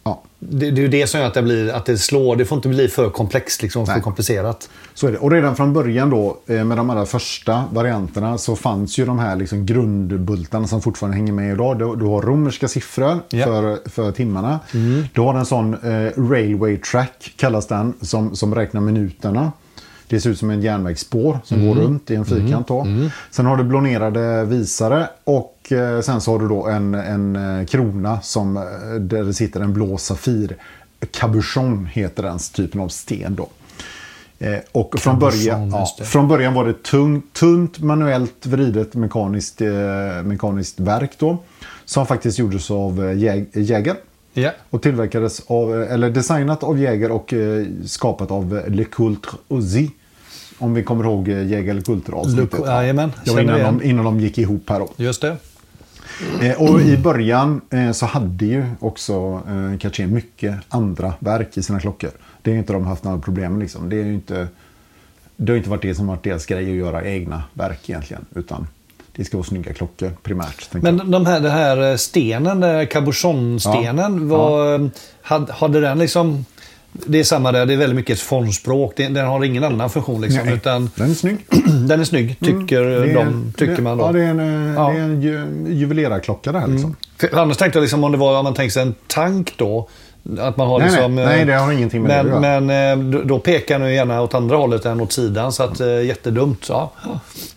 [0.03, 0.21] Ja.
[0.39, 2.35] Det, det är ju det som gör att det, blir, att det slår.
[2.35, 4.69] Det får inte bli för komplext, liksom, för komplicerat.
[4.93, 5.17] Så är det.
[5.17, 9.19] Och redan från början då eh, med de allra första varianterna så fanns ju de
[9.19, 11.79] här liksom grundbultarna som fortfarande hänger med idag.
[11.79, 13.45] Du, du har romerska siffror Ja.
[13.45, 14.59] för, för timmarna.
[15.13, 19.51] Du har en sån eh, railway track kallas den som, som räknar minuterna.
[20.11, 22.67] Det ser ut som en järnvägsspår som går runt i en fyrkant.
[22.67, 22.87] Då.
[23.31, 27.65] Sen har du blonerade visare och eh, sen så har du då en, en eh,
[27.65, 28.63] krona som, eh,
[28.99, 30.55] där det sitter en blå safir.
[31.11, 33.47] Cabochon heter den typen av sten då.
[34.39, 39.69] Eh, och från början, ja, från början var det tungt, tunt, manuellt vridet mekaniskt, eh,
[40.23, 41.37] mekaniskt verk då.
[41.85, 43.95] Som faktiskt gjordes av eh, Jäg- Jäger.
[44.33, 44.51] Ja.
[44.69, 49.91] Och tillverkades av, eller designat av Jäger och eh, skapat av Le Coultre Uzi.
[50.61, 52.59] Om vi kommer ihåg eh, Jäger Le Coultre avsnittet.
[52.59, 54.89] Le- jajamän, Det var innan de, innan de gick ihop här då.
[54.97, 55.37] Just det.
[56.41, 61.63] Eh, och i början eh, så hade ju också eh, Cartier mycket andra verk i
[61.63, 62.09] sina klockor.
[62.41, 63.89] Det ju inte de haft några problem med liksom.
[63.89, 64.47] Det är ju inte...
[65.35, 68.25] Det har inte varit det som varit deras grej att göra egna verk egentligen.
[68.35, 68.67] Utan
[69.15, 70.69] det ska vara snygga klockor primärt.
[70.71, 70.83] jag.
[70.83, 74.37] Men de här, den här stenen, eh, cabochonstenen, Ja.
[74.37, 74.89] var,
[75.21, 76.45] hade, hade den liksom...
[76.93, 78.93] Det är samma där, det är väldigt mycket ett formspråk.
[78.97, 80.45] Den har ingen annan funktion liksom.
[80.45, 81.37] Nej, Utan Den är snygg.
[81.87, 84.03] den är snygg, tycker, Det är- de, tycker det, man då.
[84.05, 84.89] Ja, det är en, eh, Ja.
[84.91, 86.95] Det är en ju, juvelerarklocka det här liksom.
[87.19, 89.89] För annars tänkte jag liksom om det var, om man tänker sig en tank då.
[90.39, 90.95] Att man har Nej, nej.
[90.95, 92.59] liksom, eh, Nej, det har ingenting med det men, att göra.
[92.61, 95.51] Men eh, då- pekar nu gärna åt andra hållet än åt sidan.
[95.51, 96.65] Så att eh, jättedumt.
[96.69, 96.91] Ja.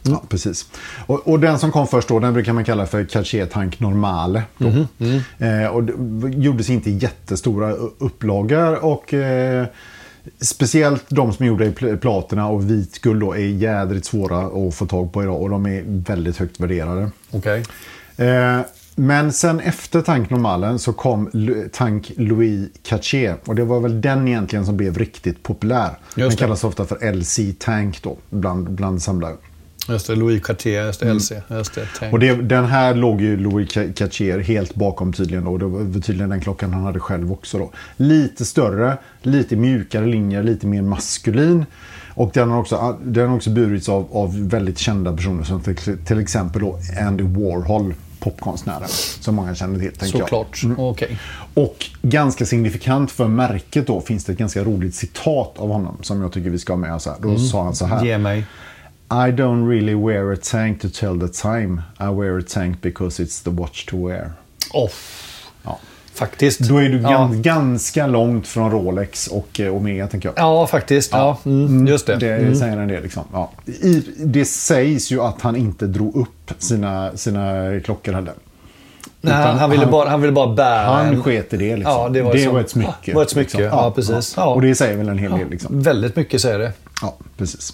[0.02, 0.66] Ja, precis.
[1.06, 4.42] Och, och den som kom först då, den brukar man kalla för Cartier Tank Normale.
[4.58, 4.68] Då.
[4.68, 5.92] Mhm, Eh, och det
[6.38, 9.66] gjordes inte jättestora upplagor och eh,
[10.40, 14.74] speciellt de som är gjorda i pl- platina och vitguld då är jädrigt svåra att
[14.74, 17.10] få tag på idag och de är väldigt högt värderade.
[17.30, 17.62] Okej.
[18.16, 18.60] Eh,
[18.96, 21.30] men sen efter Tank Normalen så kom
[21.72, 23.36] Tank Louis Cartier.
[23.44, 25.98] Och det var väl den egentligen som blev riktigt populär.
[26.14, 29.34] Den kallas ofta för LC Tank då, bland, bland samlare.
[29.88, 31.32] Just det, Louis Cartier, just det, LC.
[31.50, 32.12] Just det, tänk.
[32.12, 35.46] Och det, den här låg ju Louis Ca- Cartier helt bakom tydligen.
[35.46, 37.58] Och det var tydligen den klockan han hade själv också.
[37.58, 37.70] Då.
[37.96, 41.66] Lite större, lite mjukare linjer, lite mer maskulin.
[42.14, 45.98] Och den har också, den har också burits av, av väldigt kända personer som till,
[46.04, 48.88] till exempel då Andy Warhol, popkonstnären.
[48.88, 50.28] Som många känner till, tänker jag.
[50.28, 50.78] Såklart.
[50.78, 51.18] Okej.
[51.54, 56.22] Och ganska signifikant för märket då finns det ett ganska roligt citat av honom som
[56.22, 57.16] jag tycker vi ska ha med oss här.
[57.20, 58.04] Då sa han så här.
[58.04, 58.38] Ge mig.
[59.10, 61.82] I don't really wear a tank to tell the time.
[62.00, 64.32] I wear a tank because it's the watch to wear.
[64.72, 64.90] Oh,
[65.62, 65.78] Ja.
[66.14, 66.60] Faktiskt.
[66.60, 67.08] Då är du ja.
[67.08, 70.38] gan- ganska långt från Rolex och eh, Omega, tänker jag.
[70.38, 71.12] Ja, faktiskt.
[71.12, 72.16] Ja, mm, just det.
[72.16, 72.54] Det Mm.
[72.54, 73.02] säger en del.
[73.02, 73.22] Liksom.
[73.32, 73.50] Ja.
[73.66, 77.52] I, det sägs ju att han inte drog upp sina, sina
[77.84, 78.34] klockor heller.
[79.20, 81.22] Nej, han, ville han- bara, han ville bara bära Han en...
[81.22, 81.76] sket i det.
[81.76, 81.92] Liksom.
[81.92, 82.90] Ja, det var som- ett smycke.
[83.04, 83.58] Ja, var ett smycke.
[83.58, 83.78] liksom.
[83.78, 84.34] Ja, precis.
[84.36, 84.44] Ja.
[84.54, 85.50] Och det säger väl en hel del.
[85.50, 85.82] Liksom.
[85.82, 86.72] Väldigt mycket säger det.
[87.02, 87.72] Ja, precis.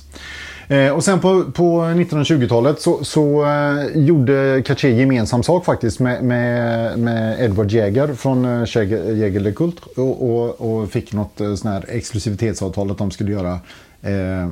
[0.71, 6.25] Eh, och sen på, på 1920-talet så, så eh, gjorde Cartier gemensam sak faktiskt med,
[6.25, 11.55] med, med Edward Jäger från eh, Jäger Jäger Kult och, och, och fick något eh,
[11.55, 13.59] sån här exklusivitetsavtal att de skulle göra
[14.03, 14.49] eh, eh,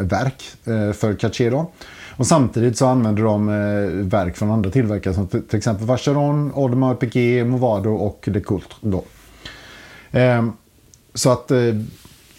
[0.00, 1.50] verk eh, för Cartier.
[1.50, 1.70] Då.
[2.16, 3.54] Och samtidigt så använde de eh,
[4.06, 8.74] verk från andra tillverkare som till, till exempel Vacheron, Audemars Piguet, Movado och LeCoultre.
[8.80, 9.04] Då.
[10.10, 10.44] Eh,
[11.14, 11.58] så att eh,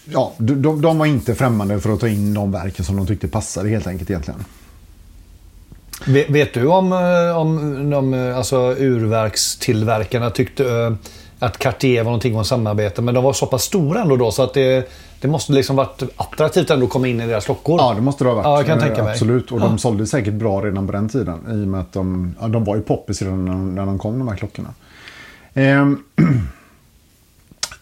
[0.04, 3.28] ja, de, de var inte främmande för att ta in de verken som de tyckte
[3.28, 4.44] passade helt enkelt egentligen.
[6.06, 10.92] Vet, vet du om, eh, om de eh, alltså, urverkstillverkarna tyckte eh,
[11.38, 14.42] att Cartier var någonting om samarbete, men de var så pass stora ändå då så
[14.42, 14.90] att det,
[15.20, 17.80] det måste liksom varit attraktivt ändå att komma in i deras klockor.
[17.80, 18.44] Ja, det måste det ha varit.
[18.44, 19.12] Ja, jag kan tänka mig.
[19.12, 19.64] Absolut, och Ja.
[19.64, 21.38] de sålde säkert bra redan på den tiden.
[21.48, 24.18] I och med att de, ja, de var ju poppis redan när, när de kom,
[24.18, 24.74] de här klockorna.
[25.54, 25.98] Ehm,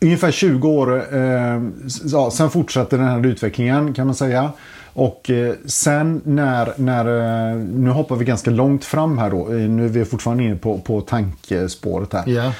[0.00, 1.62] ungefär 20 år, eh,
[2.04, 4.52] ja, sen fortsatte den här utvecklingen kan man säga.
[4.92, 7.06] Och eh, sen när, när,
[7.50, 9.48] eh, nu hoppar vi ganska långt fram här då.
[9.52, 12.28] Eh, Nu är vi fortfarande inne på, på tankespåret här.
[12.28, 12.52] Ja.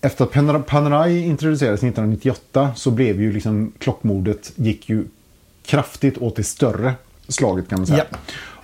[0.00, 5.04] Efter att Panerai- introducerades 1998 så blev ju liksom klockmodet gick ju
[5.66, 6.92] kraftigt åt det större
[7.28, 8.04] slaget kan man säga.
[8.10, 8.16] Ja.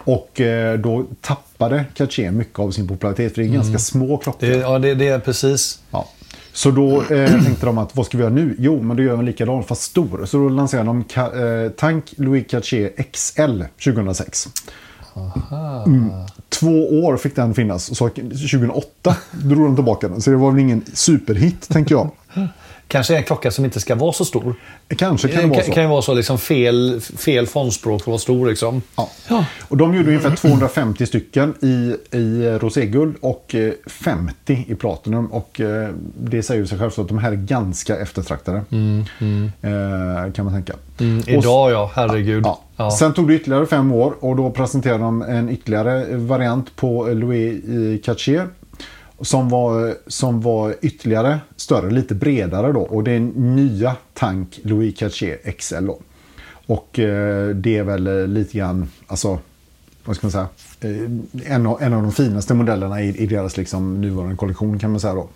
[0.05, 4.49] Och eh, då tappade Cartier mycket av sin popularitet för det är ganska små klockor.
[4.49, 5.78] Ja, det, det är precis.
[5.91, 6.09] Ja.
[6.53, 8.57] Så då eh, tänkte de att vad ska vi göra nu?
[8.59, 10.26] Jo, men då gör vi en likadan fast stor.
[10.26, 11.05] Så då lanserade de
[11.64, 14.48] eh, Tank Louis Cartier XL 2006.
[15.86, 16.11] Mm.
[16.48, 17.90] Två år fick den finnas.
[17.90, 20.20] Och så 2008 drog de tillbaka den.
[20.20, 22.11] Så det var väl ingen superhit, tänker jag.
[22.89, 24.55] Kanske en klocka som inte ska vara så stor.
[24.97, 25.72] Kanske kan det Det vara så.
[25.72, 28.83] kan ju vara så liksom fel, fel fondspråk för att vara stor liksom.
[28.97, 29.45] Ja.
[29.68, 35.26] Och de gjorde ungefär 250 stycken i, i roséguld och eh, 50 i platinum.
[35.26, 35.89] Och eh,
[36.20, 38.57] det säger ju sig självt att de här är ganska eftertraktade.
[38.59, 40.72] Eh, kan man tänka.
[41.01, 42.47] Mm, Och- idag ja, herregud.
[42.47, 42.61] Ja.
[42.76, 42.91] Ja.
[42.91, 47.61] Sen tog det ytterligare fem år och då presenterade de en ytterligare variant på Louis
[48.05, 48.49] Cartier.
[49.22, 52.80] Som var, som var ytterligare större, lite bredare då.
[52.80, 55.98] Och det är en nya tank Louis Cartier XL då.
[56.66, 59.38] Och eh, det är väl eh, lite grann, alltså,
[60.04, 60.48] vad ska man säga,
[60.80, 64.90] eh, en, av, en av de finaste modellerna i, i deras liksom, nuvarande kollektion kan
[64.90, 65.28] man säga då.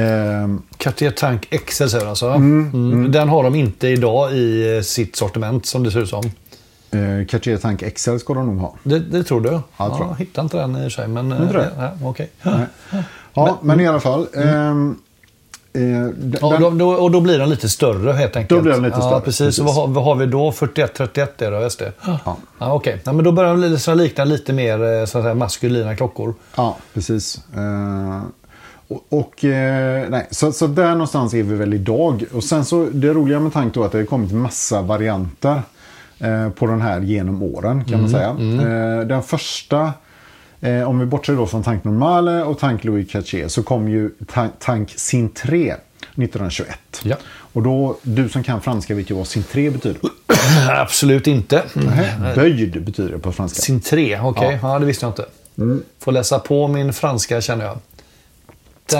[0.00, 2.28] Eh, Cartier Tank XL säger alltså?
[2.28, 3.12] Mm.
[3.12, 6.30] Den har de inte idag i eh, sitt sortiment som det ser ut som.
[6.92, 8.74] Eh, Cartier Tank XL ska de nog ha.
[8.82, 9.48] Det, det tror du?
[9.50, 10.10] jag tror jag.
[10.10, 11.08] jag hittar inte den i och för sig.
[11.08, 11.70] Men, tror eh, det.
[11.78, 12.30] ja, okej.
[13.34, 14.26] Ja, men, i alla fall.
[14.34, 14.96] ehm,
[15.72, 18.58] eh, Ja, den- då, då, och då blir den lite större helt enkelt.
[18.58, 19.38] Då blir den lite ja, större, Precis.
[19.38, 19.56] precis.
[19.56, 20.50] Så vad, har, vad har vi då?
[20.50, 21.92] 41-31 är det, just det.
[22.06, 22.36] Ja.
[22.58, 25.96] Ja, Okej, ja, men då börjar de likna lite mer eh, så att säga, maskulina
[25.96, 26.34] klockor.
[26.56, 27.40] Ja, precis.
[27.56, 28.22] Eh,
[28.88, 32.24] och, och, eh, nej, så, så där någonstans är vi väl idag.
[32.32, 35.62] Och sen så, det roliga med tanke då att det har kommit massa varianter
[36.54, 38.28] på den här genom åren kan man säga.
[38.28, 39.92] Eh, den första,
[40.60, 44.10] eh, om vi bortser då från Tank Normale och Tank Louis Cartier så kom ju
[44.32, 45.74] Tank, tank Sintré
[46.14, 46.78] 1921.
[47.02, 47.16] Ja.
[47.52, 50.00] Och då, du som kan franska vet ju vad Sintré betyder.
[50.70, 51.62] Absolut inte.
[51.74, 53.60] Nej, Böjd betyder det på franska.
[53.60, 54.58] Sin 3, okej.
[54.62, 54.72] Ja.
[54.72, 54.78] Ja.
[54.78, 55.26] det visste jag inte.
[55.58, 55.82] Mm.
[55.98, 57.78] Får läsa på min franska känner jag.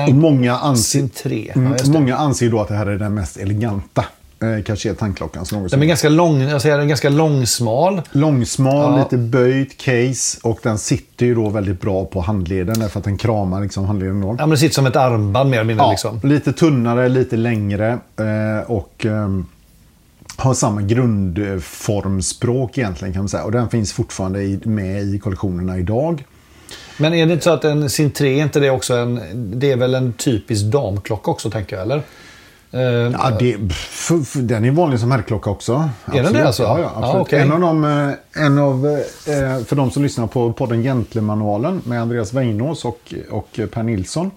[0.09, 1.53] Och många anser, Sin 3.
[1.55, 4.05] Ja, Mm, många anser då att det här är den mest eleganta
[4.43, 5.79] eh, tankklockan som någonsin.
[5.79, 8.03] Den är ganska lång, jag säger den är ganska långsmal.
[8.13, 8.99] Långsmal, Ja.
[8.99, 13.17] lite böjt case och den sitter ju då väldigt bra på handleden därför att den
[13.19, 14.29] kramar liksom handleden då.
[14.29, 15.85] Ja, men det sitter som ett armband mer eller mindre.
[15.87, 16.21] Ja, Liksom.
[16.23, 19.47] Lite tunnare, lite längre eh, och ehm,
[20.37, 23.45] har samma grundformspråk egentligen kan man säga.
[23.45, 26.25] Och den finns fortfarande i, med i kollektionerna idag.
[26.99, 29.21] Men är det inte så att en Sin 3 är inte det också en...
[29.61, 32.03] Det är väl en typisk damklocka också tänker jag, eller?
[32.73, 35.89] Eh, Ja, det, f, f, den är vanlig som herrklocka också.
[36.13, 36.63] den det alltså?
[36.63, 37.27] Ja, ja, absolut.
[37.27, 37.41] okej.
[37.41, 42.03] En av dem, eh, en av, eh, för de som lyssnar på podden Gentlemanualen med
[42.03, 44.31] Andreas Weinås och, och Per Nilsson.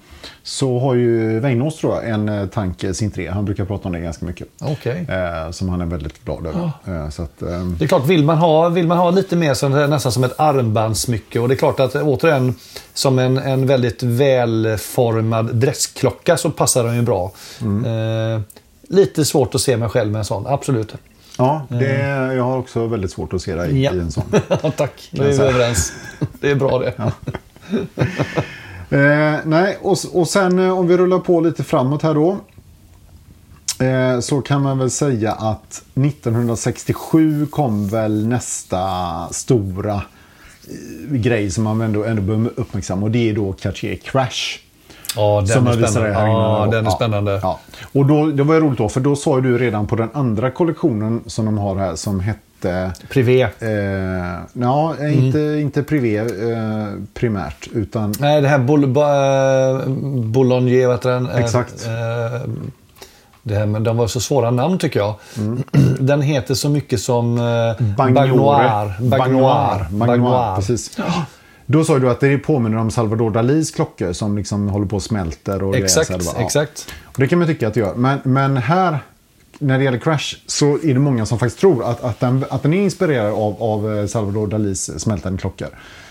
[0.47, 3.27] Så har ju Weinås tror jag en eh, tanke sin 3.
[3.29, 4.47] Han brukar prata om det ganska mycket.
[4.61, 5.05] Okej.
[5.09, 6.71] Eh, som han är väldigt glad över.
[6.87, 9.53] Eh, så att, eh, Det är klart, vill man ha, vill man ha lite mer
[9.53, 12.55] som, nästan som ett armbandsmycke och det är klart att återigen
[12.93, 17.31] som en, en väldigt välformad dressklocka så passar den ju bra.
[17.61, 18.41] Eh,
[18.89, 20.95] lite svårt att se mig själv med en sån, absolut.
[21.37, 21.99] ja, det,
[22.35, 23.81] jag har också väldigt svårt att se dig Mm.
[23.83, 23.93] Ja.
[23.93, 24.23] i en sån.
[24.77, 25.93] Tack, då är vi överens.
[26.41, 26.93] Det är bra det.
[28.95, 32.37] Eh, nej, och, och sen eh, om vi rullar på lite framåt här då.
[33.85, 38.79] Eh, så kan man väl säga att 1967 kom väl nästa
[39.31, 43.05] stora eh, grej som man ändå, ändå bör uppmärksamma.
[43.05, 44.59] Och det är då Cartier Crash.
[45.15, 46.13] Ja, den Som är spännande.
[46.13, 46.27] här.
[46.27, 47.39] Ja, den är spännande.
[47.43, 47.59] Ja.
[47.91, 50.09] Och då, det var ju roligt då, för då sa ju du redan på den
[50.13, 52.39] andra kollektionen som de har här som hette...
[53.09, 53.41] Privé.
[53.41, 58.13] Eh, ja, inte, inte privé eh, primärt, utan...
[58.19, 59.01] Nej, det här Bol bo,
[60.21, 61.37] Boulanger, vad heter?
[61.37, 61.85] Eh, Exakt.
[61.85, 62.49] eh,
[63.43, 65.15] det här, men de var så svåra namn tycker jag.
[65.99, 69.01] Den heter så mycket som eh, Bagnoir.
[69.01, 69.87] Bagnoir.
[69.91, 70.97] Bagnoir, precis.
[71.65, 75.03] Då sa du att det påminner om Salvador Dalis klockor som liksom håller på och
[75.03, 75.63] smälter.
[75.63, 76.09] Och Exakt?
[76.09, 76.41] Ja.
[76.41, 76.87] exakt.
[77.03, 77.95] Och det kan man tycka att det gör.
[77.95, 78.99] Men, men här,
[79.59, 82.63] när det gäller Crash, så är det många som faktiskt tror att, att, den, att
[82.63, 85.67] den är inspirerad av, av eh, Salvador Dalis smältande klockor.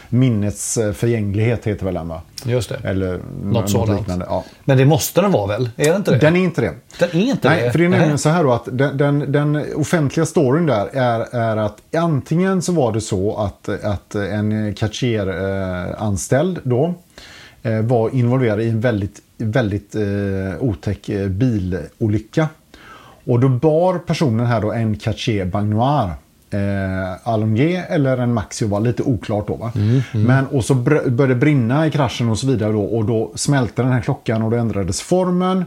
[0.08, 2.22] Minnets eh, förgänglighet heter väl den va?
[2.44, 2.80] Just det.
[2.84, 4.00] Eller Något sådant.
[4.00, 4.26] liknande.
[4.28, 4.44] Ja.
[4.64, 5.70] Men det måste den vara väl?
[5.76, 6.18] Är det inte det?
[6.18, 6.72] Den är inte det.
[6.98, 7.70] Den är inte Nej, det?
[7.70, 8.18] för det är nämligen Nej.
[8.18, 12.72] så här då att den, den, den offentliga storyn där är, är att antingen så
[12.72, 16.94] var det så att, att en Cartier-anställd då
[17.62, 20.02] eh, var involverad i en väldigt, väldigt eh,
[20.60, 22.48] otäck eh, bilolycka.
[23.24, 26.10] Och då bar personen här då en Cartier Bagnoir.
[26.50, 29.54] Eh, Alomgier eller en Maxio var lite oklart då.
[29.54, 29.72] Va?
[30.12, 32.82] Men, och så br- började det brinna i kraschen och så vidare då.
[32.84, 35.64] Och då smälte den här klockan och då ändrades formen.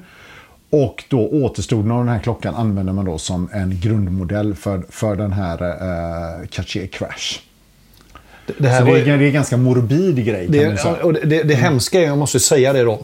[0.69, 5.15] Och då återstoden av den här klockan använder man då som en grundmodell för, för
[5.15, 7.39] den här eh, Cartier Crash.
[8.57, 11.43] Det här Så det, är, det är en ganska morbid grej Det, och det, det,
[11.43, 12.99] det hemska är, jag måste säga det då.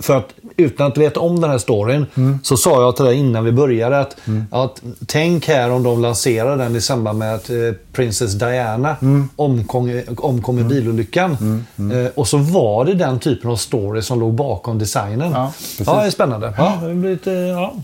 [0.00, 2.06] För att utan att veta om den här storyn
[2.42, 4.16] så sa jag till dig innan vi började att,
[4.50, 7.56] att tänk här om de lanserar den i samband med att eh,
[7.92, 8.96] Princess Diana
[9.36, 11.64] omkom, omkom i bilolyckan.
[11.76, 15.32] Eh, och så var det den typen av story som låg bakom designen.
[15.32, 15.86] Ja, precis.
[15.86, 16.54] ja det är spännande.
[16.58, 17.74] Ja, det blir lite, ja.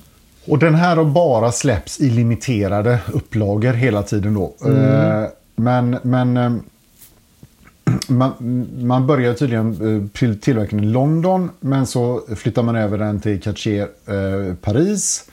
[0.46, 4.54] Och den här har bara släppts i limiterade upplagor hela tiden då.
[4.70, 6.52] Eh, Men, men eh,
[8.08, 13.20] man, man började tydligen eh, till tillverkningen i London men så flyttar man över den
[13.20, 15.24] till Cartier eh, Paris.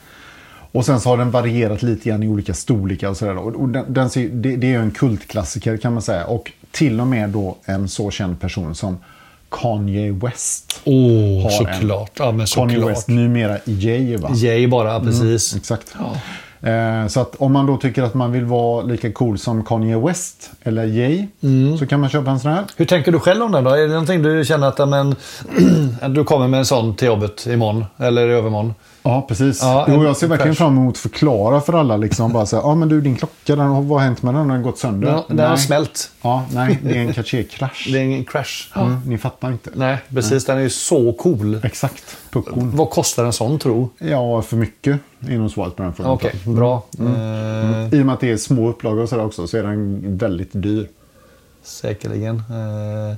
[0.72, 3.36] Och sen så har den varierat lite grann i olika storlekar och sådär.
[3.36, 6.24] Och den, den ser, det, det är ju en kultklassiker kan man säga.
[6.24, 8.98] Och till och med då en så känd person som
[9.50, 10.80] Kanye West.
[10.84, 12.10] Åh, har såklart.
[12.18, 12.90] Ja, Kanye såklart.
[12.90, 14.30] West, numera Jay va?
[14.34, 15.56] Jay bara, precis.
[15.56, 15.94] Exakt.
[16.62, 19.98] Eh, så att om man då tycker att man vill vara lika cool som Kanye
[19.98, 21.78] West eller Jay Mm.
[21.78, 22.64] så kan man köpa en sån här.
[22.76, 23.70] Hur tänker du själv om den då?
[23.70, 25.14] Är det någonting du känner att ja, men,
[26.00, 28.74] att du kommer med en sån till jobbet imorgon eller i övermorgon?
[29.04, 29.62] Ja, precis.
[29.62, 31.96] Ja, jo, en jag ser verkligen fram emot att förklara för alla.
[31.96, 34.34] Liksom, bara så här, ja men du din klocka, den, har- vad har hänt med
[34.34, 34.48] den?
[34.48, 35.12] Den har gått sönder.
[35.12, 35.58] Den, den har Nej.
[35.58, 36.10] smält.
[36.22, 37.88] Ja, nej, det är en Cartier-krasch.
[37.92, 38.68] Det är ingen crash.
[38.76, 39.70] Mm, ni fattar inte.
[39.74, 40.44] Nej, precis.
[40.44, 41.60] Den är ju så cool.
[41.62, 42.70] Exakt, puckon.
[42.76, 43.88] Vad kostar en sån tro?
[43.98, 44.98] Ja, för mycket
[45.38, 46.12] nog svaret på den frågan.
[46.12, 46.82] Okej, bra.
[46.98, 50.00] Eh, I och med att det är små upplagor och sådär också så är den
[50.18, 50.88] väldigt dyr.
[51.64, 52.36] säkerligen.
[52.36, 53.16] Eh,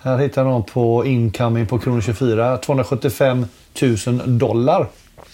[0.00, 2.56] här hittar jag någon på incoming på kronor 24.
[2.56, 3.46] 275
[4.06, 4.86] 000 dollar.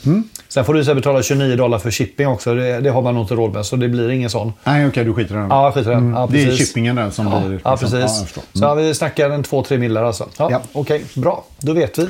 [0.06, 0.24] Mm.
[0.48, 2.54] Sen får du så betala 29 dollar för shipping också.
[2.54, 4.52] Det, det har man nog inte råd med, så det blir ingen sån.
[4.64, 5.48] Nej, okej, du skiter i den.
[5.50, 6.10] Ja, skit i den.
[6.10, 7.60] Ja, det är shippingen där som Ja, blir...
[7.64, 8.18] ja liksom- precis.
[8.18, 8.42] jag förstår.
[8.52, 10.28] Så ja, vi snackar en 2-3 millar alltså.
[10.38, 10.60] Ja, Ja.
[10.72, 11.44] Okej, bra.
[11.58, 12.08] Då vet vi.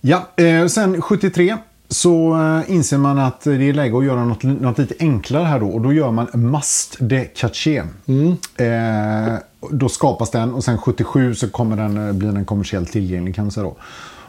[0.00, 1.56] Ja, eh, sen 73
[1.88, 2.34] så
[2.68, 5.66] eh, inser man att det är läge att göra något, något lite enklare här då.
[5.66, 7.86] Och då gör man Must de Cartier.
[8.56, 9.34] Eh,
[9.70, 13.44] då skapas den och sen 77 så kommer den, eh, blir den kommersiellt tillgänglig kan
[13.44, 13.76] man säga då.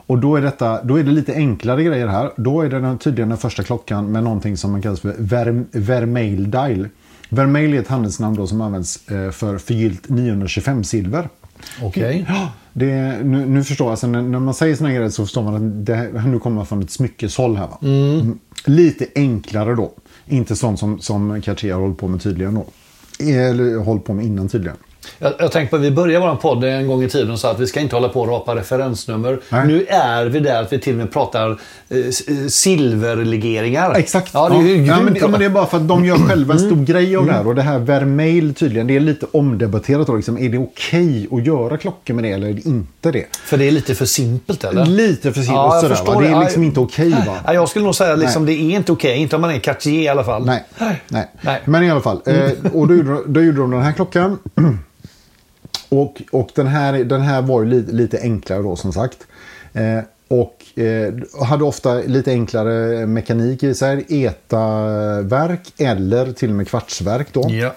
[0.08, 2.32] Och då är, detta, då är det lite enklare grejer här.
[2.38, 5.66] Då är det den, tydligen den första klockan med någonting som man kallar för Ver,
[5.72, 6.90] Vermeil dial.
[7.30, 11.30] Vermeil är ett handelsnamn då som används eh, för förgyllt 925 silver.
[11.82, 12.26] Okej.
[12.74, 13.92] Det, nu, nu förstår jag.
[13.92, 16.82] Alltså, när, man säger såna grejer så förstår man att det, nu kommer man från
[16.82, 17.68] ett smyckeshåll här.
[17.68, 17.80] Va?
[17.82, 18.40] Mm.
[18.66, 19.92] Lite enklare då.
[20.26, 22.66] Inte sånt som, som Cartier har hållit på med tydligen då.
[23.20, 24.78] Eller hållit på med innan tydligen.
[25.20, 27.52] Jag, jag tänkte på att vi började vår podd en gång i tiden och sa
[27.52, 29.40] att vi ska inte hålla på och rapa referensnummer.
[29.50, 29.68] Nej.
[29.68, 31.50] Nu är vi där att vi till och med pratar
[31.90, 33.94] eh, eh, silverlegeringar.
[33.96, 34.32] Exakt.
[34.34, 36.18] Ja, det är ju ja, men, det, men det är bara för att de gör
[36.18, 36.86] själva en stor Mm.
[36.86, 37.48] grej av det här.
[37.48, 40.08] Och det här Vermeil tydligen, det är lite omdebatterat.
[40.08, 40.38] Då, liksom.
[40.38, 43.26] Är det okej att göra klockor med det eller är det inte det?
[43.46, 44.86] För det är lite för simpelt eller?
[44.86, 46.22] Lite för Ja, jag sådär, va?
[46.22, 46.40] Det är det.
[46.40, 47.10] liksom inte okej.
[47.10, 47.38] va?
[47.46, 49.18] Ja, jag skulle nog säga liksom det är inte okej.
[49.18, 50.46] Inte om man är Cartier i alla fall.
[50.46, 50.64] Nej.
[50.78, 51.02] Nej.
[51.08, 51.28] Nej.
[51.42, 51.62] Mm.
[51.66, 52.22] Men i alla fall.
[52.26, 54.38] Eh, och då då gjorde de den här klockan.
[55.90, 59.28] Och, och den, här, den här var ju lite, lite enklare då som sagt.
[59.74, 61.14] Eh, och eh,
[61.46, 64.06] hade ofta lite enklare mekanik i sig.
[64.10, 67.50] ETA-verk eller till och med kvartsverk då.
[67.50, 67.74] Ja.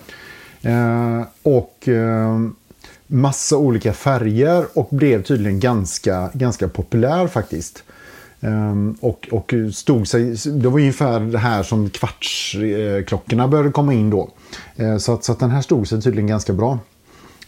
[0.70, 2.38] Eh, och eh,
[3.06, 7.82] massa olika färger och blev tydligen ganska, ganska populär faktiskt.
[8.40, 14.10] Ehm, och, och stod sig, det var ungefär det här som kvartsklockorna började komma in
[14.10, 14.30] då.
[14.76, 16.78] Eh, så, att, så att den här stod sig tydligen ganska bra.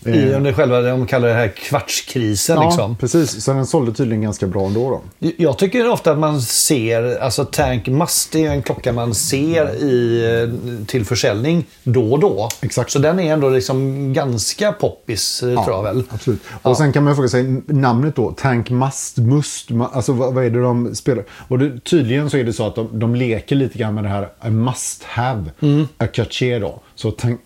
[0.05, 2.57] I under själva, de kallar det här kvartskrisen.
[2.57, 2.97] Ja, liksom.
[2.97, 3.45] precis.
[3.45, 5.03] Så den sålde tydligen ganska bra ändå.
[5.21, 5.29] Då.
[5.37, 10.25] Jag tycker ofta att man ser, alltså Tank Must är en klocka man ser i,
[10.43, 12.49] eh, till försäljning då och då.
[12.61, 12.91] Exakt.
[12.91, 16.03] Så den är ändå liksom ganska poppis, ja, tror jag väl.
[16.11, 16.41] Absolut.
[16.63, 20.51] Och sen kan man fråga sig namnet då, Tank Must, Must, alltså vad, vad är
[20.51, 21.25] det de spelar?
[21.49, 24.11] Och det, tydligen så är det så att de, de leker lite grann med det
[24.11, 25.89] här a must have, mm.
[25.99, 26.81] a caché då.
[27.03, 27.41] Så tank,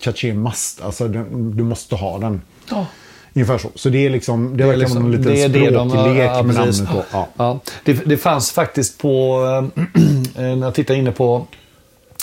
[0.00, 2.42] caché must, alltså du, måste ha den.
[2.70, 2.86] Ja.
[3.34, 3.68] Ungefär så.
[3.74, 6.54] Så det är liksom, det, verkar liksom, som en liten det språklek de, ja, med
[6.54, 7.04] namnet då.
[7.12, 7.28] Ja.
[7.36, 7.60] Ja.
[7.84, 9.38] Det, det fanns faktiskt på,
[10.34, 11.46] när jag tittar inne på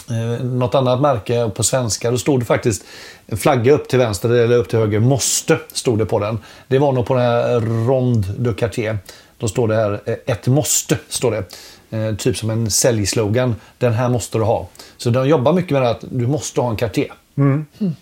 [0.10, 2.12] eh, något annat märke på svenska.
[2.12, 2.84] Då stod det faktiskt
[3.26, 5.00] en flagga upp till vänster eller upp till höger.
[5.00, 6.40] Måste, stod det på den.
[6.68, 8.98] Det var nog på den här Rond de Cartier.
[9.38, 11.44] Då står det här, eh, ett måste, står det.
[11.90, 13.56] Eh, typ som en säljslogan.
[13.78, 14.68] Den här måste du ha.
[14.98, 17.14] Så de jobbar mycket med att du måste ha en Cartier.
[17.38, 17.66] Mm.
[17.80, 17.96] Mm.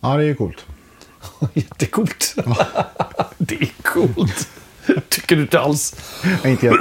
[0.00, 0.64] Ja, det är ju coolt.
[1.54, 2.34] Jättecoolt.
[2.36, 2.66] Ja.
[3.38, 4.48] det är coolt.
[5.08, 5.94] Tycker du inte alls?
[6.42, 6.76] Nej, inte jag.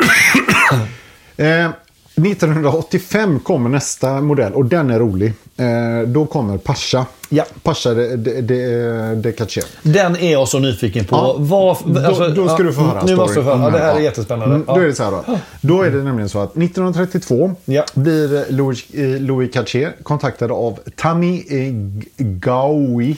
[1.66, 1.72] eh,
[2.16, 5.34] 1985 kommer nästa modell och den är rolig.
[5.58, 7.06] Eh, då kommer Pascha.
[7.30, 7.46] Ja.
[7.64, 9.62] Pascha de, de, de, de Caché.
[9.82, 11.16] Den är jag så nyfiken på.
[11.16, 11.36] Ja.
[11.38, 13.62] Var, alltså, då, då, ska du få höra Nu måste du höra.
[13.62, 14.02] Ja, det här är ja.
[14.02, 14.56] jättespännande.
[14.56, 15.24] Mm, då är det så här då.
[15.62, 17.86] Då är det nämligen så att 1932 Ja.
[17.94, 21.74] blir Louis, eh, Louis Caché kontaktad av Tammy eh,
[22.18, 23.16] Gaui.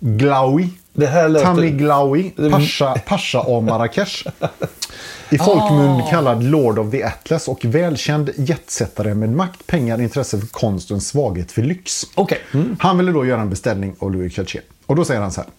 [0.00, 0.68] Glaui.
[0.92, 1.46] Det här låter...
[1.46, 4.26] Tammy Glaui, Pasha, Pasha av Marrakesh.
[5.34, 6.10] I folkmun Ah.
[6.10, 10.94] kallad Lord of the Atlas och välkänd jetsättare med makt, pengar, intresse för konst och
[10.94, 12.04] en svaghet för lyx.
[12.14, 12.38] Okej.
[12.54, 12.76] Mm.
[12.80, 14.64] Han ville då göra en beställning av Louis Cartier.
[14.86, 15.50] Och då säger han så här.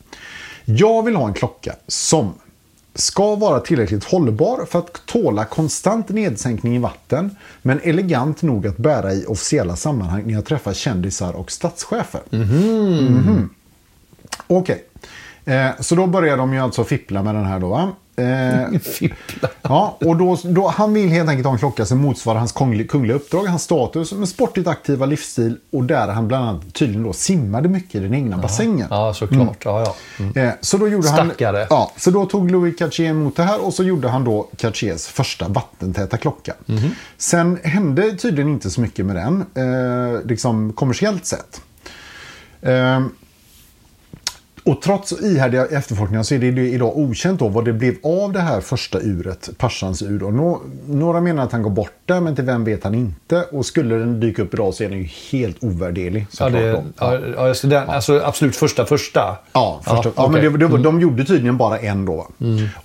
[0.66, 2.34] Jag vill ha en klocka som
[2.96, 8.78] ska vara tillräckligt hållbar för att tåla konstant nedsänkning i vatten men elegant nog att
[8.78, 12.22] bära i officiella sammanhang när jag träffar kändisar och statschefer.
[12.30, 13.50] Mhm.
[14.48, 14.84] Okej.
[15.46, 17.92] Eh, så då börjar de ju alltså fippla med den här då va?
[18.18, 19.50] Eh, Fippla.
[19.62, 22.88] Ja, och då, då, han vill helt enkelt ha en klocka som motsvarar hans kungl-
[22.88, 27.14] kungliga uppdrag, hans status med sportigt aktiva livsstil och där han bland annat tydligen då
[27.14, 28.88] simmade mycket i den egna bassängen.
[28.90, 29.66] Ja, såklart.
[29.66, 29.96] Ja, ja.
[30.24, 30.38] Mm.
[30.48, 31.58] Eh, så då gjorde Stackare.
[31.58, 31.68] han...
[31.70, 35.06] Ja, så då tog Louis Cartier emot det här och så gjorde han då Cartiers
[35.08, 36.54] första vattentäta klocka.
[36.66, 36.90] Mhm.
[37.18, 41.62] Sen hände tydligen inte så mycket med den, eh, liksom kommersiellt sett.
[44.66, 48.40] Och trots ihärdiga efterforskningar så är det idag okänt då vad det blev av det
[48.40, 50.20] här första uret, Paschans ur.
[50.20, 53.44] Nå- några menar att han går bort det, men till vem vet han inte.
[53.52, 56.28] Och skulle den dyka upp idag så är den ju helt ovärderlig.
[56.40, 56.84] Ja, det, då.
[57.00, 57.68] ja, ja, det.
[57.68, 59.38] Den, Alltså absolut första första.
[59.54, 60.50] Ja, första, ja, okej.
[60.52, 62.16] men det, det, de gjorde tydligen bara en då.
[62.16, 62.26] va?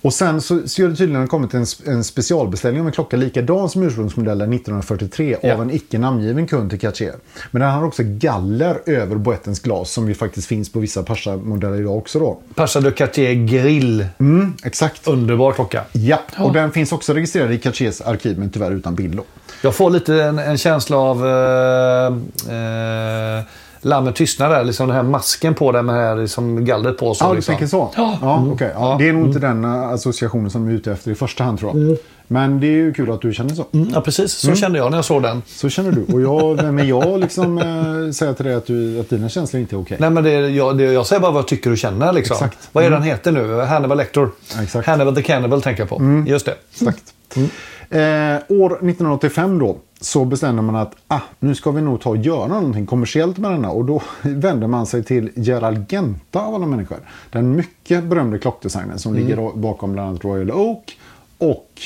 [0.01, 3.83] Och sen så, så det tydligen kommit en, en specialbeställning av en klocka likadan som
[3.83, 5.53] ursprungsmodellen 1943 Ja.
[5.53, 7.15] av en icke namngiven kund till Cartier.
[7.51, 11.70] Men den har också galler över boettens glas som ju faktiskt finns på vissa Pascha-modeller
[11.79, 12.37] idag också då.
[12.55, 14.05] Pascha de Cartier Grill.
[14.19, 15.07] Mm, exakt.
[15.07, 15.83] Underbar klocka.
[15.91, 19.23] Ja, och den finns också registrerad i Cartiers arkiv men tyvärr utan bild då.
[19.63, 22.05] Jag får lite en, en känsla av eh,
[22.55, 23.43] eh,
[23.83, 24.63] Lammet tystnar där.
[24.63, 27.13] Liksom den här masken på den med här liksom gallret på.
[27.13, 27.51] Så, Ja, du liksom.
[27.51, 27.91] tänker så?
[27.95, 28.17] Ja.
[28.21, 28.51] ja, Mm.
[28.53, 28.71] okej.
[28.73, 28.91] ja.
[28.91, 28.95] Ja.
[28.99, 31.59] Det är nog inte den eh, associationen som du är ute efter i första hand
[31.59, 31.97] tror jag.
[32.31, 33.65] Men det är ju kul att du känner så.
[33.71, 34.31] Mm, ja, precis.
[34.31, 35.41] Så kände jag när jag såg den.
[35.45, 36.13] Så känner du.
[36.13, 39.75] Och jag, är jag liksom eh, säga till dig att, du, att dina känslor inte
[39.75, 39.97] är okej?
[39.99, 42.13] Nej, men det, jag, det, jag säger bara vad jag tycker och känner.
[42.13, 42.35] Liksom.
[42.35, 42.69] Exakt.
[42.71, 43.53] Vad är den heter nu?
[43.61, 44.29] Hannibal Lecter.
[44.61, 44.75] Exakt.
[44.75, 44.83] Mm.
[44.85, 46.23] Hannibal the Cannibal tänker jag på.
[46.27, 46.55] Just det.
[46.71, 47.13] Exakt.
[47.89, 47.99] Eh,
[48.47, 52.47] år 1985 då så bestämde man att ah, nu ska vi nog ta och göra
[52.47, 53.71] någonting kommersiellt med denna.
[53.71, 56.97] Och då vände man sig till Gerald Genta av alla människor.
[57.31, 60.97] Den mycket berömde klockdesignern som ligger då bakom bland annat Royal Oak
[61.37, 61.81] och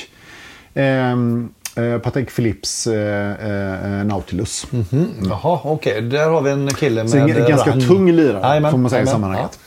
[0.76, 3.32] eh, Patek Philips eh,
[4.00, 4.68] eh, Nautilus.
[4.74, 6.02] Mm, jaha, okej.
[6.02, 7.10] Där har vi en kille med...
[7.12, 7.82] Så en ganska rang.
[7.88, 9.22] tung lirare Jajamän, får man säga i jajamän.
[9.22, 9.60] sammanhanget.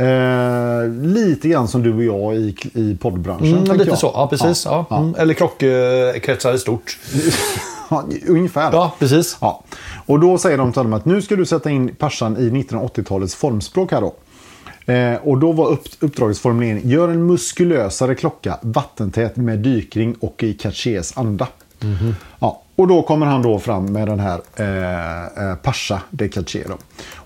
[0.00, 3.58] Eh, lite grann som du och jag i, i poddbranschen.
[3.58, 3.98] Mm, lite jag.
[3.98, 4.64] så, ja precis.
[4.64, 5.14] Ja, Ja, Mm.
[5.18, 6.98] Eller krockkretsar i stort.
[8.28, 8.72] ungefär.
[8.72, 9.36] Ja, precis.
[9.40, 9.64] Ja.
[10.06, 13.34] Och då säger de till dem att nu ska du sätta in Passan i 1980-talets
[13.34, 14.14] formspråk här då.
[14.88, 20.42] Eh, och då var upp, uppdragets formulering, gör en muskulösare klocka, vattentät med dykring och
[20.42, 21.48] i Cartiers anda.
[22.38, 26.64] Ja, och då kommer han då fram med den här eh, eh, Pascha de Cartier.
[26.68, 26.74] Då.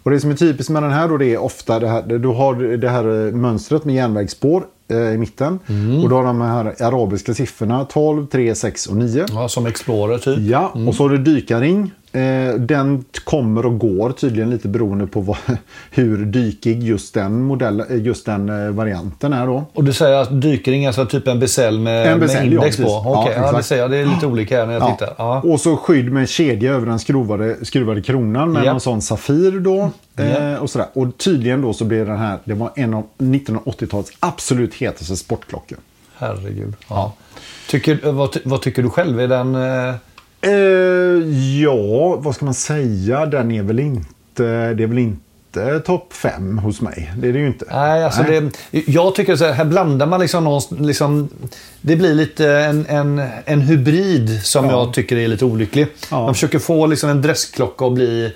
[0.02, 2.28] Och det som är typiskt med den här då, det är ofta det här, du
[2.28, 5.58] har det här eh, mönstret med järnvägsspår eh, i mitten.
[6.02, 9.26] Och då har de här arabiska siffrorna 12, 3, 6 och 9.
[9.28, 10.38] Ja, som Explorer typ.
[10.38, 15.20] Ja, och så har du dykarring Eh, den kommer och går tydligen lite beroende på
[15.20, 15.36] vad,
[15.90, 19.64] hur dykig just den, modell, eh, just den eh, varianten är då.
[19.72, 23.10] Och du säger att dykring, alltså typ en besäll med, med index ja, på?
[23.10, 23.90] Okej, Ja, ja, det ser jag.
[23.90, 25.46] Det är lite olika här när jag tittar.
[25.46, 28.70] Och så skydd med kedja över den skruvade, skruvade kronan med Ja.
[28.70, 29.90] en sån Safir då.
[30.16, 30.88] Eh, och, sådär.
[30.92, 35.78] och tydligen då så blev den här, det var en av 1980-talets absolut hetaste sportklockor.
[36.18, 36.74] Herregud.
[36.88, 37.12] Ja.
[37.68, 39.20] Tycker, vad, vad tycker du själv?
[39.20, 39.54] Är den...
[39.54, 39.94] Eh,
[40.46, 43.26] Eh, ja, vad ska man säga?
[43.26, 47.12] Den är väl inte, det är väl inte topp fem hos mig.
[47.18, 47.64] Det är det ju inte.
[47.70, 48.40] nej, alltså Nej.
[48.70, 51.28] Det, jag tycker så här, här blandar man liksom, någon, liksom
[51.80, 54.70] Det blir lite en, en, en hybrid som Ja.
[54.70, 55.86] jag tycker är lite olycklig.
[56.10, 56.20] Ja.
[56.24, 58.32] Man försöker få liksom en dressklocka att bli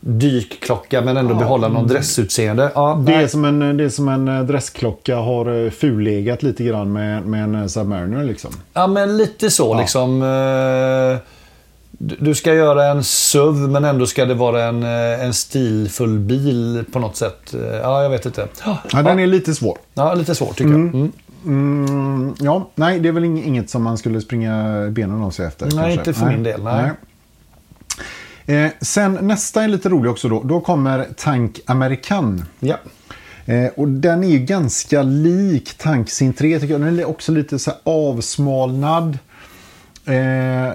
[0.00, 2.70] dykklocka men ändå behålla någon dressutseende.
[2.74, 6.64] Ja, Det är, som en, det är som en eh, dressklocka har eh, fullegat lite
[6.64, 8.50] grann med, med en eh, Submariner liksom.
[8.72, 9.80] Ja, men lite så Ja.
[9.80, 10.22] liksom.
[10.22, 11.18] eh,
[11.98, 16.84] Du ska göra en SUV men ändå ska det vara en, eh, en stilfull bil
[16.92, 17.54] på något sätt.
[17.54, 18.48] Eh, Ja, jag vet inte.
[18.64, 19.78] Ja, den är lite svår.
[19.94, 20.80] Ja, lite svårt tycker jag.
[20.80, 21.12] Mm.
[21.46, 25.46] Mm, ja, nej, det är väl ing- inget som man skulle springa benen av sig
[25.46, 25.66] efter.
[25.66, 25.92] Nej, kanske.
[25.92, 26.90] inte för min del, nej.
[28.46, 30.42] Eh, sen nästa är lite rolig också då.
[30.42, 32.44] Då kommer Tank American.
[32.60, 32.76] Ja.
[33.46, 36.80] Eh, och den är ju ganska lik Tank Sin 3 tycker jag.
[36.80, 39.18] Den är också lite så avsmalnad.
[40.04, 40.72] Eh,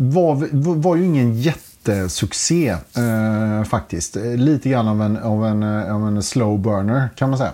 [0.00, 4.16] var, var ju ingen jättesuccé eh, faktiskt.
[4.16, 7.52] Eh, Lite grann av en, av, en, eh, av en slow burner kan man säga.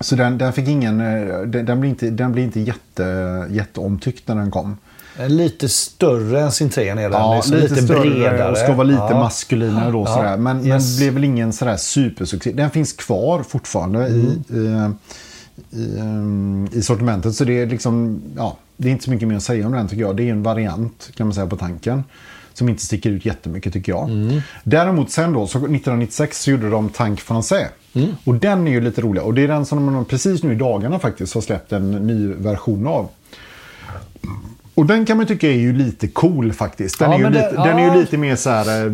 [0.00, 4.28] Så den, den fick ingen, eh, den, den blir inte, den blir inte jätte, jätteomtyckt
[4.28, 4.76] när den kom.
[5.28, 7.12] Lite större än sin 3 är den.
[7.12, 8.50] Ja, liksom lite, större bredare.
[8.50, 9.18] och ska vara lite ja.
[9.18, 10.04] maskulinare då.
[10.06, 10.36] Ja, Sådär.
[10.36, 10.66] Men, yes.
[10.66, 12.52] men blev väl ingen sådär supersuccé.
[12.52, 14.44] Den finns kvar fortfarande Mm.
[14.48, 14.92] i,
[15.70, 17.34] i, um, i sortimentet.
[17.34, 19.88] Så det är liksom, ja, det är inte så mycket mer att säga om den
[19.88, 20.16] tycker jag.
[20.16, 22.04] Det är en variant kan man säga på tanken.
[22.54, 24.10] Som inte sticker ut jättemycket tycker jag.
[24.10, 24.40] Mm.
[24.64, 27.66] Däremot sen då, så 1996 så gjorde de Tank Français.
[27.92, 28.08] Mm.
[28.24, 29.22] Och den är ju lite rolig.
[29.22, 32.26] Och det är den som de precis nu i dagarna faktiskt har släppt en ny
[32.26, 33.08] version av.
[34.80, 36.98] Och den kan man tycka är ju lite cool faktiskt.
[36.98, 37.94] Den, Ja, är, ju det- lite, den är ja.
[37.94, 38.86] ju lite mer så här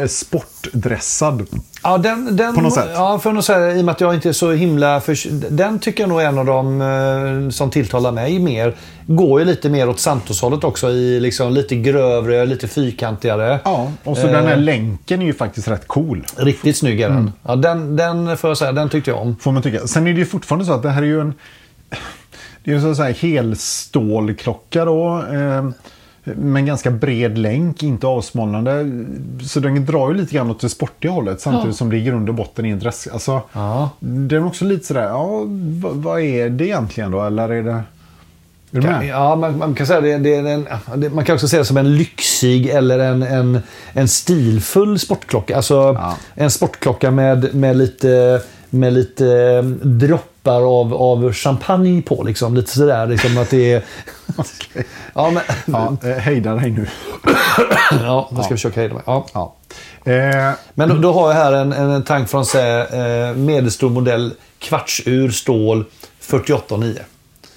[0.00, 1.46] eh, sportdressad.
[1.82, 2.90] Ja, den, den, På något sätt.
[2.94, 5.00] Ja, för att säga, I och med att jag inte är så himla...
[5.00, 5.16] För,
[5.50, 8.76] den tycker jag nog är en av de eh, som tilltalar mig mer.
[9.06, 10.90] Går ju lite mer åt Santos-hållet också.
[10.90, 13.60] i liksom Lite grövre, lite fyrkantigare.
[13.64, 14.32] Ja, och så Eh.
[14.32, 16.24] den här länken är ju faktiskt rätt cool.
[16.36, 17.18] Riktigt snygg är den.
[17.18, 17.32] Mm.
[17.42, 19.36] Ja, den, den får jag säga, den tyckte jag om.
[19.40, 19.86] Får man tycka.
[19.86, 21.34] Sen är det ju fortfarande så att det här är ju en...
[22.70, 25.24] Det är en sån här helstålklocka då.
[25.32, 25.68] Eh,
[26.24, 28.90] med en ganska bred länk, inte avsmalnande.
[29.46, 31.72] Så den drar ju lite grann åt det sportiga hållet samtidigt Ja.
[31.72, 33.08] som det i grund och botten är en dress.
[33.12, 33.90] Alltså, Ja.
[34.00, 35.26] Den är också lite sådär, ja,
[35.82, 37.22] vad, vad är det egentligen då?
[37.22, 37.70] Eller är det...
[38.72, 39.06] Är du med?
[39.06, 40.66] Ja, man, man kan säga det, det är en,
[40.96, 43.58] det, Man kan också säga det som en lyxig eller en, en,
[43.92, 45.56] en stilfull sportklocka.
[45.56, 46.16] Alltså Ja.
[46.34, 48.40] en sportklocka med, med lite,
[48.70, 52.22] med lite eh, droppar av, av champagne på.
[52.22, 52.54] Liksom.
[52.54, 53.06] Lite sådär.
[53.06, 53.82] Liksom att det är...
[54.36, 54.84] Okej.
[55.14, 56.86] Ja, men, Ja, eh, hejda dig nu.
[57.90, 59.02] ja, jag ska försöka hejda mig.
[59.06, 59.26] Ja.
[59.32, 59.54] Ja.
[60.12, 65.30] Eh, Men då, då har jag här en, en tank från eh, medelstor modell kvartsur
[65.30, 65.84] stål
[66.22, 66.98] 48,9.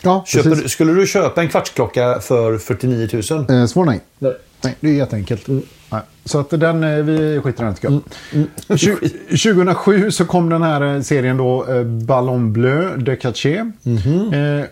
[0.01, 3.61] ja, Köper, skulle du köpa en kvartsklocka för 49 000?
[3.61, 3.99] Eh, svår nej.
[4.19, 4.33] Nej.
[4.61, 5.43] Nej, det är jätteenkelt.
[5.47, 5.63] Nej.
[6.25, 8.01] Så att den, eh, vi skiter i den tycker jag.
[8.33, 8.47] Mm.
[8.67, 13.63] Tju- 2007 så kom den här eh, serien då, eh, Ballon Bleu de Caché.
[13.83, 14.33] Mhm.
[14.33, 14.65] Eh,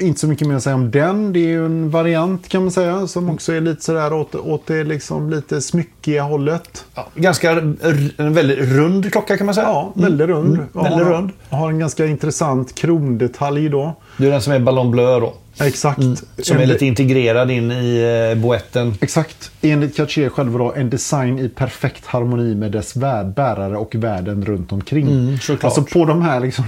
[0.00, 1.32] inte så mycket mer att säga om den.
[1.32, 3.06] Det är ju en variant kan man säga.
[3.06, 6.84] Som också är lite sådär åt, åt det liksom lite smyckiga hållet.
[6.94, 9.66] Ja, ganska en väldigt rund klocka kan man säga.
[9.66, 10.54] Ja, väldigt rund.
[10.54, 11.30] Mm, väldigt har, rund.
[11.48, 13.94] Har en ganska intressant krondetalj då.
[14.16, 15.34] Det är den som är Ballon Bleu då.
[15.60, 15.98] Exakt.
[15.98, 16.16] Mm.
[16.38, 18.94] Som är lite integrerad in i eh, boetten.
[19.00, 19.50] Exakt.
[19.62, 24.72] Enligt Cartier själva då, en design i perfekt harmoni med dess bärare och världen runt
[24.72, 25.08] omkring.
[25.08, 25.64] Mm, såklart.
[25.64, 26.64] alltså på de här liksom...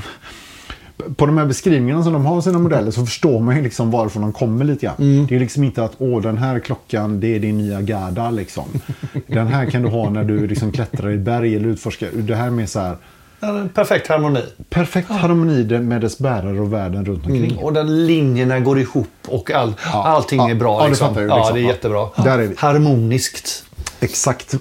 [1.17, 3.91] På de här beskrivningarna som de har av sina modeller så förstår man ju liksom
[3.91, 4.95] varifrån de kommer lite grann.
[4.99, 5.27] Mm.
[5.27, 8.65] Det är liksom inte att åh den här klockan det är din nya Garda liksom.
[9.27, 12.09] Den här kan du ha när du liksom klättrar i berg eller utforskar.
[12.15, 12.97] Det här med så här
[13.41, 14.41] Ja, perfekt harmoni.
[14.71, 17.57] perfekt harmoni med dess bärare och världen runt omkring.
[17.57, 20.77] Och den linjerna går ihop och all, Ja, allting ja, är bra.
[20.79, 21.09] ja, det liksom.
[21.09, 21.55] fattar jag, Ja, liksom.
[21.55, 21.69] det är Ja.
[21.69, 22.09] jättebra.
[22.25, 22.55] Där är vi.
[22.59, 23.65] Harmoniskt.
[24.01, 24.55] Exakt.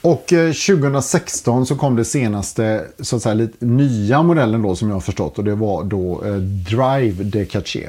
[0.00, 4.88] Och eh, 2016 så kom det senaste så att säga, lite nya modellen då som
[4.88, 5.38] jag har förstått.
[5.38, 7.88] Och det var då eh, Drive de Caché.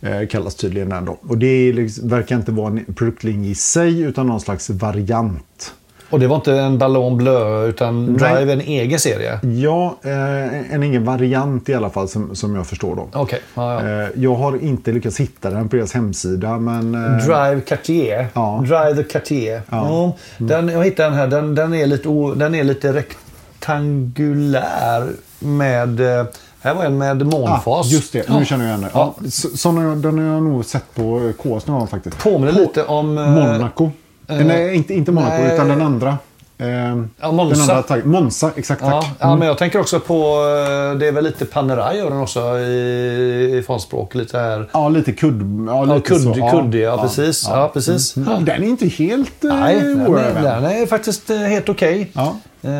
[0.00, 1.18] Eh, kallas tydligen den då.
[1.22, 5.74] Och det är liksom, verkar inte vara en produktlinje i sig utan någon slags variant.
[6.10, 9.38] Och det var inte en Ballon Bleu utan Drive en egen serie?
[9.42, 13.08] Ja, eh, en egen variant i alla fall som, som jag förstår dem.
[13.12, 13.40] Okej.
[13.54, 14.02] Ja, ja.
[14.02, 16.94] Eh, jag har inte lyckats hitta den på deras hemsida men...
[16.94, 18.26] Eh, Drive Cartier.
[18.34, 18.64] Ja.
[18.66, 19.62] Drive the Cartier.
[19.70, 20.12] Ja.
[20.38, 21.26] Den, jag hittade den här.
[21.26, 26.00] Den, den, är lite, o- den är lite rektangulär med...
[26.00, 26.24] eh,
[26.60, 27.90] Här var en med ah, månfas.
[27.92, 28.88] just det, nu känner jag igen det.
[28.94, 29.14] Ja.
[29.24, 29.30] Ja.
[29.30, 32.18] så- den har jag nog sett på KS någon gång faktiskt.
[32.18, 33.18] Påminner lite om...
[33.18, 33.90] eh, Monaco.
[34.28, 35.54] Eh, nej, inte, inte Monaco nej.
[35.54, 36.18] utan den andra.
[36.58, 36.66] Eh,
[37.20, 37.54] Ja, Monza.
[37.60, 38.08] Den andra taggen.
[38.10, 39.10] Monza, exakt Ja, tack.
[39.18, 40.14] ja, men jag tänker också på...
[40.14, 44.14] eh, Det är väl lite Panerai gör den också i, i frontspråk.
[44.14, 44.68] Lite här...
[44.72, 45.64] Ja, lite kudd.
[45.68, 46.34] Ja, Ja, lite kudd, så.
[46.50, 47.46] kudd, ja, precis.
[47.48, 48.16] Ja, precis.
[48.16, 48.44] Mm.
[48.44, 52.10] Den är inte helt eh, Nej, den är, den är faktiskt eh, helt okej.
[52.12, 52.36] Ja.
[52.62, 52.70] Eh,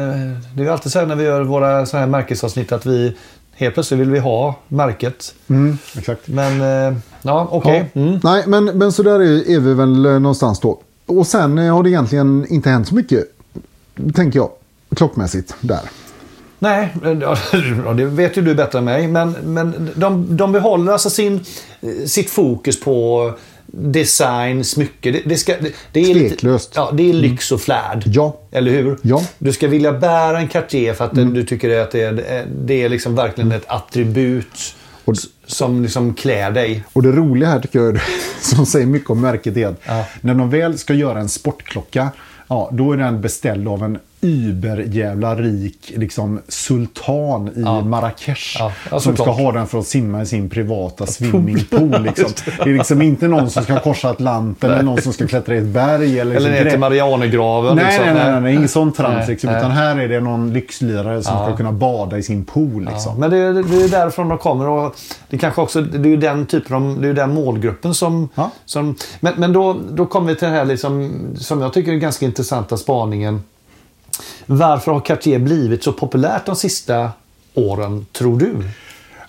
[0.56, 3.16] Det är alltid så här när vi gör våra så här märkesavsnitt att vi
[3.56, 5.34] helt plötsligt vill vi ha märket.
[5.48, 6.28] Mm, exakt.
[6.28, 7.90] Men eh, ja, okej.
[7.94, 8.00] Ja.
[8.00, 8.20] Mm.
[8.22, 9.88] Nej, men, men så där är, är vi väl
[10.20, 10.78] någonstans då.
[11.06, 13.24] Och sen eh, har det egentligen inte hänt så mycket,
[14.14, 14.50] tänker jag,
[14.96, 15.80] klockmässigt där.
[16.58, 16.94] Nej,
[17.96, 19.08] det vet ju du bättre än mig.
[19.08, 21.40] Men, men de, de behåller alltså sin,
[21.80, 23.32] eh, sitt fokus på
[23.66, 25.10] design, smycke.
[25.10, 26.68] Det, det, ska, det, det är Tveklöst.
[26.70, 28.02] Lite, ja, det är lyx och flärd.
[28.06, 28.36] Ja.
[28.50, 28.98] Eller hur?
[29.02, 29.22] Ja.
[29.38, 32.88] Du ska vilja bära en Cartier för att du tycker att det är, det är
[32.88, 35.14] liksom verkligen ett attribut Och-
[35.46, 36.84] som liksom klär dig.
[36.92, 38.00] Och det roliga här tycker jag,
[38.40, 40.04] som säger mycket om märket, är att Ja.
[40.20, 42.08] när de väl ska göra en sportklocka,
[42.48, 47.80] ja, då är den beställd av en überjävla rik liksom, sultan i Ja.
[47.80, 48.56] Marrakesh.
[48.58, 52.02] Ja, ja, som ska ha den för att simma i sin privata swimmingpool.
[52.02, 52.30] Liksom.
[52.64, 55.58] Det är liksom inte någon som ska korsa Atlanten eller någon som ska klättra i
[55.58, 56.20] ett berg.
[56.20, 57.76] Eller, Eller liksom ner till Marianergraven.
[57.76, 58.04] Nej, liksom.
[58.04, 59.28] nej, nej, nej, nej, ingen sån trams.
[59.28, 62.84] Liksom, utan här är det någon lyxlirare som ska kunna bada i sin pool.
[62.92, 63.20] Liksom.
[63.20, 64.68] men det, är- det är därifrån de kommer.
[64.68, 64.94] Och
[65.30, 68.28] det, kanske också, det är ju den typen av, det är den målgruppen som...
[68.64, 71.96] Som men men då, då kommer vi till den här liksom, som jag tycker är
[71.96, 73.42] ganska intressanta spaningen.
[74.46, 77.10] Varför har Cartier blivit så populärt de sista
[77.54, 78.52] åren, tror du?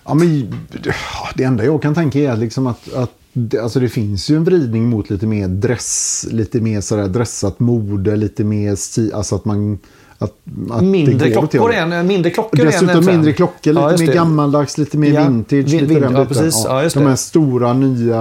[0.04, 0.54] Ja, men,
[1.34, 4.44] det enda jag kan tänka är liksom att, att det, alltså det finns ju en
[4.44, 9.44] vridning mot lite mer dress, lite mer sådär dressat mode, lite mer sti, alltså att
[9.44, 9.78] man...
[10.20, 10.32] Att,
[10.70, 13.06] att Mindre det det klockor, en, mindre klockor Dessutom trend.
[13.06, 14.12] mindre klockor, lite Ja, mer det.
[14.14, 15.52] gammaldags, lite mer Ja, vintage.
[15.66, 16.62] vin- lite vin- ja, precis.
[16.64, 17.08] Ja, De det.
[17.08, 18.20] här stora, nya,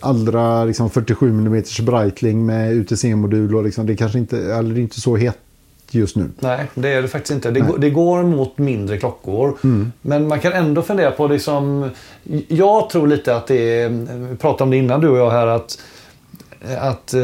[0.00, 3.54] allra liksom 47 mm Breitling med UTC-modul.
[3.54, 5.38] Och liksom, det är kanske inte, eller det är inte så hett
[5.90, 6.30] just nu.
[6.38, 7.50] Nej, det är det faktiskt inte.
[7.50, 9.56] Det, går, det går mot mindre klockor.
[9.64, 9.92] Mm.
[10.02, 11.90] Men man kan ändå fundera på liksom...
[12.48, 13.88] Jag tror lite att det är...
[14.30, 15.78] Vi pratade om det innan du och jag här att...
[16.78, 17.20] Att eh,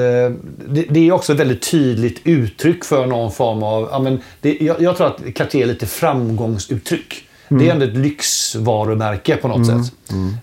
[0.69, 3.89] det, det är också ett väldigt tydligt uttryck för någon form av...
[3.93, 7.29] Ja, men det, jag, jag tror att Cartier är lite framgångsuttryck.
[7.49, 9.93] Det är ändå ett lyxvarumärke på något sätt.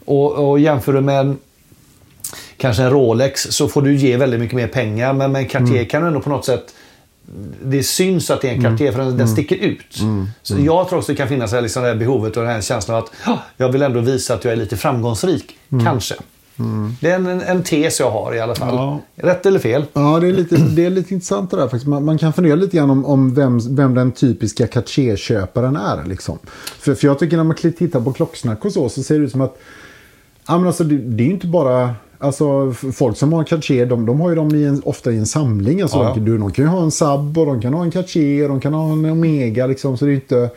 [0.05, 1.37] Och, och jämför du med en,
[2.57, 5.13] kanske en Rolex så får du ge väldigt mycket mer pengar.
[5.13, 6.73] Men med en Cartier kan du ändå på något sätt
[7.63, 9.97] det syns att det är en Cartier för den, den sticker ut.
[10.41, 12.97] Så jag tror också det kan finnas liksom det här behovet och den här känslan
[12.97, 15.57] av att "Ja, jag vill ändå visa att jag är lite framgångsrik.
[15.83, 16.15] Kanske.
[17.01, 18.75] Det är en, en, en tes jag har i alla fall.
[18.75, 18.99] Ja.
[19.15, 19.85] Rätt eller fel?
[19.93, 21.87] Ja, det är lite, det är lite intressant det där faktiskt.
[21.87, 26.05] Man, man kan fundera lite grann om, om vem, vem den typiska Cartier-köparen är.
[26.05, 26.39] Liksom.
[26.79, 29.31] För, för jag tycker när man tittar på klocksnack och så, så ser det ut
[29.31, 29.57] som att
[30.47, 31.95] ja, men alltså, det, det är inte bara...
[32.21, 35.25] Alltså, folk som har Cartier, de, de har ju dem i en, ofta i en
[35.25, 35.81] samling.
[35.81, 37.91] Alltså, Ja, de, du, de kan ju ha en Saab och de kan ha en
[37.91, 39.67] Cartier de kan ha en Omega.
[39.67, 40.49] Liksom, så det är inte...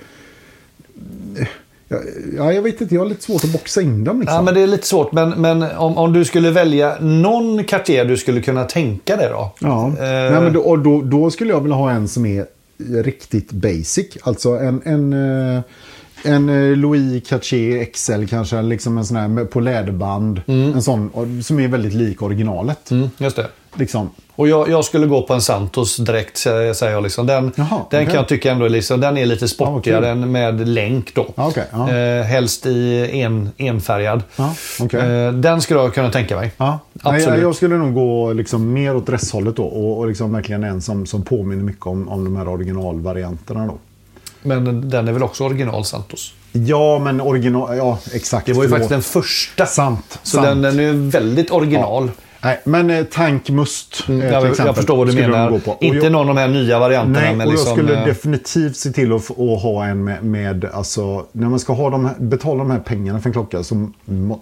[1.88, 1.98] Ja,
[2.36, 4.20] ja, jag vet inte, jag har lite svårt att boxa in dem.
[4.20, 4.36] Liksom.
[4.36, 5.12] Ja, men det är lite svårt.
[5.12, 9.52] Men, men om, om du skulle välja någon Cartier du skulle kunna tänka dig då?
[9.58, 12.46] Ja, Eh, Nej, men då, och då, då skulle jag vilja ha en som är
[13.02, 14.06] riktigt basic.
[14.22, 15.12] Alltså en, en,
[15.56, 15.62] eh,
[16.24, 20.42] en eh, Louis Cartier XL kanske, liksom en sån här på läderband.
[20.46, 21.10] En sån
[21.42, 22.90] som är väldigt lik originalet.
[22.90, 23.46] Mm, just det.
[23.74, 24.10] Liksom.
[24.34, 27.02] Och jag, jag skulle gå på en Santos direkt, säger jag.
[27.02, 27.26] Liksom.
[27.26, 28.06] Den, Jaha, den okej.
[28.06, 31.26] kan jag tycka ändå liksom, den är lite sportigare Ja, än med länk då.
[31.34, 31.92] Ja, okej, ja.
[31.92, 34.22] Eh, helst i en, enfärgad.
[34.36, 35.00] Ja, okej.
[35.00, 36.52] eh, den skulle jag kunna tänka mig.
[36.56, 37.26] Nej, Absolut.
[37.26, 39.64] jag, jag skulle nog gå liksom mer åt dresshållet då.
[39.64, 43.78] Och, och liksom verkligen en som, som påminner mycket om, om de här originalvarianterna då.
[44.42, 46.34] Men den är väl också original Santos?
[46.52, 47.76] Ja, men original...
[47.76, 48.46] Ja, exakt.
[48.46, 48.88] Det var ju Förlåt.
[48.90, 49.66] faktiskt den första.
[49.66, 50.18] Sant.
[50.22, 50.46] Så sant.
[50.46, 52.10] den, den är ju väldigt original.
[52.44, 54.66] Nej, men eh, tankmust eh, Mm, till jag, exempel.
[54.66, 55.60] jag förstår vad du menar.
[55.80, 57.20] Inte jag, någon av de här nya varianterna.
[57.20, 60.24] Nej, men och liksom, jag skulle eh, definitivt se till att, att ha en med,
[60.24, 63.62] med alltså, när man ska ha de här, betala de här pengarna för en klocka
[63.62, 63.90] så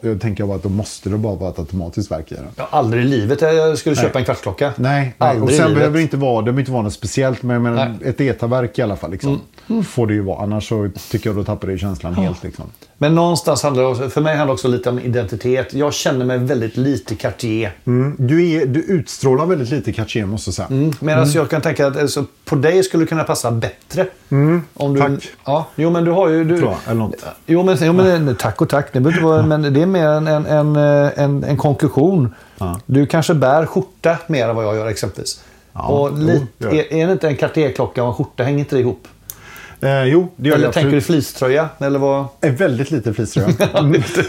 [0.01, 2.44] jag tänker jag bara att då måste det bara vara ett automatiskt verk i den.
[2.57, 4.72] har aldrig i livet jag skulle köpa en kvartsklocka.
[4.76, 5.30] Nej, nej.
[5.30, 7.62] Aldrig och sen behöver det inte vara, det behöver inte vara något speciellt, men jag
[7.62, 8.09] menar, Nej.
[8.11, 9.11] ett ETA-verk i alla fall.
[9.11, 9.40] Liksom.
[9.83, 10.43] Får det ju vara.
[10.43, 12.43] Annars så tycker jag då tappar det känslan helt.
[12.43, 12.64] Liksom.
[12.99, 15.75] Men någonstans handlar det också, för mig handlar det också lite om identitet.
[15.75, 17.73] Jag känner mig väldigt lite Cartier.
[17.85, 18.16] Mm.
[18.18, 20.68] Du, är, du utstrålar väldigt lite Cartier måste jag säga.
[20.68, 20.93] Mm.
[21.01, 24.07] Medan jag kan tänka att alltså, på dig skulle det kunna passa bättre.
[24.75, 25.29] om du, tack.
[25.45, 26.45] Ja, jo men du har ju...
[26.45, 27.25] Du, Tror jag, eller något.
[27.47, 28.93] Jo men, jo, men tack och tack.
[28.93, 32.35] Det inte vara, men det är mer en, en, en, en, en konklusion.
[32.59, 32.81] Ja.
[32.87, 35.41] Du kanske bär skjorta mer än vad jag gör exempelvis.
[35.73, 36.93] Ja, och jo, li, det gör jag.
[36.93, 38.43] är, är det inte en Cartier-klocka och en skjorta?
[38.43, 39.09] Hänger inte det ihop?
[39.83, 41.68] Eh, jo, det gör Eller det tänker du fleecetröja?
[41.78, 42.26] Eller vad?
[42.41, 43.55] Eh, Väldigt lite fleecetröja.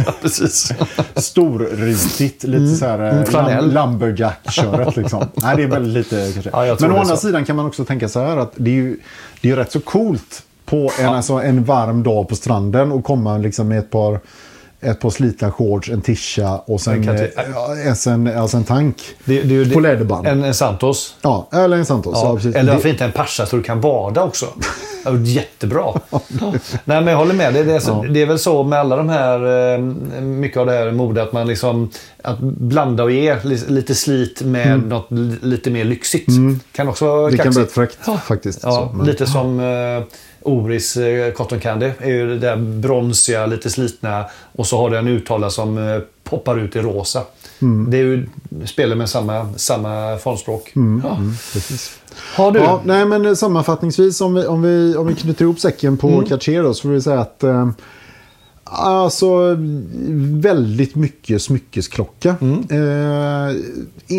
[0.06, 0.72] ja, precis.
[1.16, 5.20] Storrutigt, lite så här Mm, eh, lam- lumberjack-köret liksom.
[5.34, 6.50] Nej, det är väldigt lite kanske.
[6.54, 8.76] Ja, jag Men å andra sidan kan man också tänka så här att det är
[8.76, 8.98] ju,
[9.42, 13.38] det är rätt så coolt på en, alltså, en varm dag på stranden och komma
[13.38, 14.20] liksom med ett par
[14.82, 17.76] ett par slitna shorts, en tisha och sen, En eh, ja,
[18.12, 18.96] en, alltså en tank.
[19.26, 20.28] Det, det, det, På läderband.
[20.28, 21.16] En, en Santos.
[21.22, 22.14] Ja, eller en Santos.
[22.24, 24.46] Ja, Ja, eller varför inte en Pascha så du kan bada också?
[25.06, 25.94] Ja, Jättebra.
[26.40, 27.54] Nej, men jag håller med.
[27.54, 29.80] Det, det, är, så, det är väl så med alla de här, eh,
[30.22, 31.90] mycket av det här mode att man liksom
[32.24, 36.28] att blanda och ge li- lite slit med något li- lite mer lyxigt.
[36.72, 37.32] Kan också vara Mm.
[37.32, 37.74] Det kan bli kaxigt.
[38.06, 38.60] fräckt faktiskt.
[38.64, 40.04] Ja, Så, men- lite som eh,
[40.42, 41.92] Oris eh, Cotton Candy.
[42.00, 44.26] är ju det där bronsiga, lite slitna.
[44.56, 47.24] Och så har det en uttala som eh, poppar ut i rosa.
[47.62, 47.92] Mm.
[47.92, 48.28] Det är ju
[48.66, 50.72] spelar med samma, samma formspråk.
[51.04, 51.18] Ja.
[51.54, 52.00] Precis.
[52.36, 52.60] Har du?
[52.60, 56.26] Ja, nej, men sammanfattningsvis om vi, om vi, om vi knyter ihop säcken på Mm.
[56.26, 57.70] Cartier då, så får vi säga att eh,
[58.74, 59.58] Alltså
[60.42, 62.36] väldigt mycket smyckesklocka.
[62.42, 62.60] Mm.
[62.60, 63.56] Eh,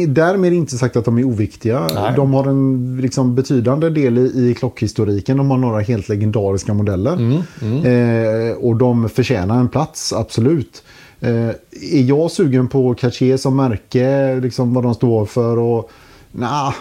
[0.09, 1.88] därmed inte sagt att de är oviktiga.
[1.94, 2.12] Nej.
[2.16, 5.36] De har en liksom, betydande del i, i klockhistoriken.
[5.36, 7.12] De har några helt legendariska modeller.
[7.12, 10.82] Mm, Eh, och de förtjänar en plats, absolut.
[11.20, 11.48] Eh,
[11.92, 15.90] är jag sugen på Cartier som märke, liksom vad de står för och...
[16.32, 16.74] Nah,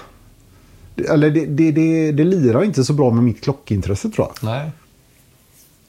[1.10, 4.50] eller det, det, det, det lirar inte så bra med mitt klockintresse tror jag.
[4.50, 4.72] Nej.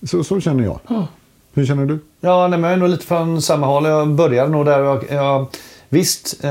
[0.03, 0.81] Så, så känner jag.
[1.55, 1.99] Hur känner du?
[2.21, 3.85] Ja, nej, men jag är nog lite från samma håll.
[3.85, 4.81] Jag började nog där.
[4.81, 5.47] Jag, jag,
[5.89, 6.51] visst, eh,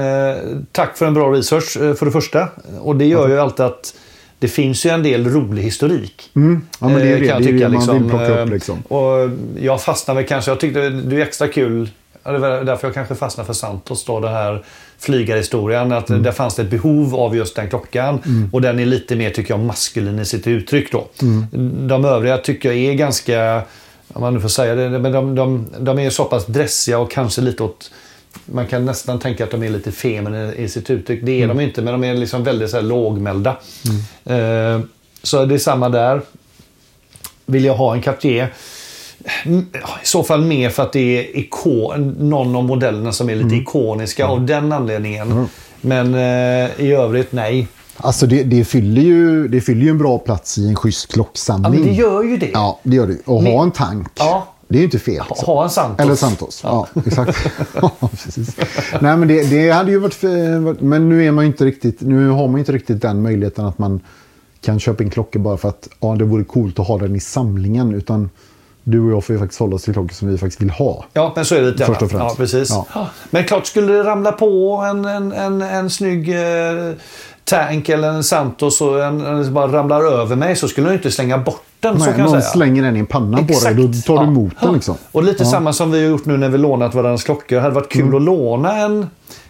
[0.72, 2.48] tack för en bra research eh, för det första.
[2.82, 3.94] Och det gör ju alltid att
[4.40, 6.30] det finns ju en del rolig historik.
[6.36, 6.62] Mm.
[6.80, 7.28] Ja, men det är Eh, det.
[7.28, 8.48] kan Det är tycka, det man vill liksom, plocka upp.
[8.48, 8.82] eh, Liksom.
[8.82, 9.30] Och
[9.60, 11.90] jag fastnade väl kanske, jag tyckte det är extra kul.
[12.24, 14.64] Ja, Det var därför jag kanske fastnade för Santos då, den här
[15.00, 15.92] flygarhistorien.
[15.92, 16.24] Att Mm.
[16.24, 18.20] där fanns det ett behov av just den klockan.
[18.52, 21.08] Och den är lite mer, tycker jag, maskulin i sitt uttryck då.
[21.22, 21.88] Mm.
[21.88, 23.62] De övriga tycker jag är ganska,
[24.14, 27.12] om man nu får säga det, men de, de, de är så pass dressiga och
[27.12, 27.92] kanske lite åt
[28.46, 31.20] man kan nästan tänka att de är lite feminina i sitt uttryck.
[31.24, 33.58] Det är de inte, men de är liksom väldigt så här lågmälda.
[34.26, 34.80] Eh,
[35.24, 36.22] så det är samma där.
[37.46, 38.54] Vill jag ha en Cartier?
[39.46, 39.66] Mm,
[40.04, 43.56] I så fall mer för att det är ikon, någon av modellerna som är lite
[43.56, 45.48] ikoniska av den anledningen.
[45.82, 47.68] Men eh, i övrigt, nej.
[47.98, 51.14] Alltså det, det, fyller ju, det fyller ju en bra plats i en schysst Ja,
[51.14, 51.72] klocksamling.
[51.72, 52.50] men det gör ju det.
[52.54, 53.18] Ja, det gör det.
[53.26, 54.08] Och Men- ha en tank.
[54.16, 54.48] Ja.
[54.68, 55.24] Det är ju inte fel.
[55.30, 55.46] liksom.
[55.46, 56.00] Ha en Santos.
[56.06, 56.60] Eller Santos.
[56.64, 57.38] Ja, exakt.
[57.82, 58.56] Ja, precis.
[59.02, 60.22] Nej, men det, det hade ju varit...
[60.82, 62.02] Men nu är man inte riktigt...
[62.02, 64.00] Nu har man inte riktigt den möjligheten att man
[64.62, 67.20] kan köpa in klockor bara för att ja, det vore coolt att ha den i
[67.20, 67.94] samlingen.
[67.96, 68.30] Utan
[68.84, 71.06] du och jag får ju faktiskt hålla oss till klockor som vi faktiskt vill ha.
[71.14, 71.86] Ja, men så är det lite.
[71.86, 72.26] Först och främst.
[72.30, 72.70] Ja, precis.
[72.70, 72.86] Ja.
[72.94, 73.08] Ja.
[73.30, 76.92] Men klart, skulle det ramla på en, en, en, en snygg eh,
[77.52, 81.12] tank eller en Santos och en, en bara ramlar över mig så skulle jag inte
[81.12, 82.00] slänga bort den.
[82.00, 82.52] så Nej, kan jag någon säga.
[82.52, 83.76] slänger den i en panna på dig.
[83.76, 84.24] Då tar du Ja.
[84.24, 84.76] emot den Ja.
[84.76, 84.96] liksom.
[85.12, 85.48] Och lite Ja.
[85.48, 85.52] Mm.
[85.52, 87.56] samma som vi har gjort nu när vi lånat varandras klockor.
[87.56, 89.08] Det hade varit kul att låna en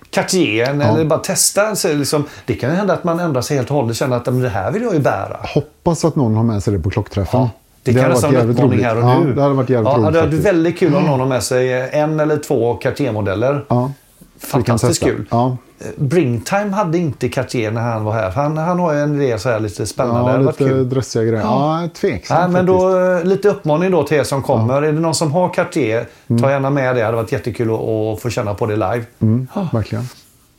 [0.09, 1.75] Cartier en, eller bara testa.
[1.75, 4.25] Så liksom, det kan hända att man ändrar sig helt och hållet och känner att
[4.25, 5.37] "Men det här vill jag ju bära.
[5.53, 7.39] Hoppas att någon har med sig det på klockträffen.
[7.39, 7.49] Ja,
[7.83, 8.85] det, kan nästan varit vara en uppmaning roligt.
[8.85, 9.33] här och ja, nu.
[9.33, 11.43] Det hade varit jävligt ja, roligt Det hade varit väldigt kul om någon har med
[11.43, 13.65] sig en eller två Cartier-modeller.
[13.67, 13.91] Ja,
[14.39, 15.25] kan Fantastiskt kul.
[15.31, 15.57] Ja.
[15.97, 18.29] Bringtime hade inte Cartier när han var här.
[18.31, 20.31] Han, han har ju en del så här lite spännande.
[20.31, 20.89] Ja, lite kul.
[20.89, 21.43] dressiga grejer.
[21.43, 22.81] Ja, tveksamt Nej, men faktiskt.
[22.81, 24.81] då, eh, lite uppmaning då till er som kommer.
[24.81, 26.41] Är det någon som har Cartier, Mm.
[26.41, 26.99] ta gärna med det.
[26.99, 29.03] Det hade varit jättekul att, få känna på det live.
[29.19, 30.03] Mm, verkligen.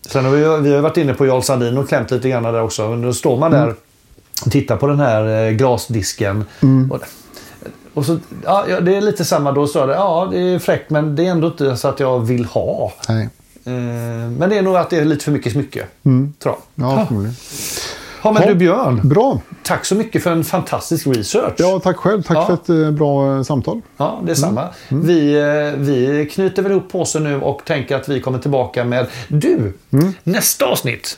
[0.06, 2.62] Sen har vi, vi har varit inne på Jarl Sandin och klämt lite grann där
[2.62, 2.88] också.
[2.88, 3.74] Men då står man där Mm.
[4.46, 6.44] och tittar på den här eh, glasdisken.
[6.90, 6.98] Och,
[7.94, 9.52] och så, ja, ja, det är lite samma.
[9.52, 12.18] Då står det, ja det är fräckt men det är ändå inte så att jag
[12.18, 12.92] vill ha.
[13.08, 13.28] Nej.
[13.64, 13.72] Eh,
[14.38, 15.86] men det är nog att det är lite för mycket smycke.
[16.02, 16.56] Tror jag.
[16.74, 17.36] Ja, förmodligen.
[18.24, 19.40] Ja, men du Björn, Bra.
[19.62, 21.54] tack så mycket för en fantastisk research.
[21.56, 22.22] Ja, tack själv.
[22.22, 22.46] Tack Ja.
[22.46, 23.80] för ett eh, bra eh, samtal.
[23.96, 24.68] Ja, detsamma.
[24.88, 29.06] Vi, eh, vi knyter väl ihop påsen nu och tänker att vi kommer tillbaka med
[29.28, 29.72] du,
[30.22, 31.16] nästa avsnitt.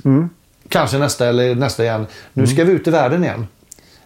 [0.68, 2.06] Kanske nästa eller nästa igen.
[2.32, 3.46] Nu ska vi ut i världen igen.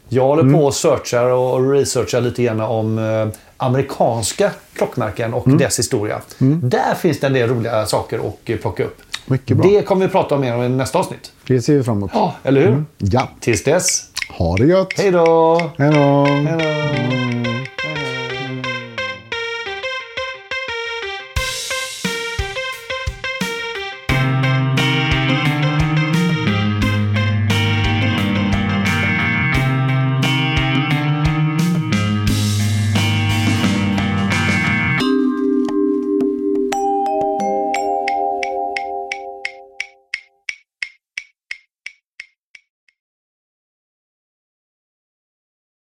[0.08, 5.78] Jag håller på och searchar och researchar lite grann om eh, amerikanska klockmärken och dess
[5.78, 6.20] historia.
[6.62, 8.96] Där finns det en del roliga saker att eh, plocka upp.
[9.26, 9.70] Mycket bra.
[9.70, 11.32] Det kommer vi prata om mer om i nästa avsnitt.
[11.46, 12.10] Det ser vi fram emot.
[12.14, 12.84] Ja, eller hur?
[12.98, 13.28] Ja.
[13.40, 14.04] Tills dess,
[14.38, 14.92] Ha det gött.
[14.96, 15.62] Hej då.
[15.78, 16.26] Hej då!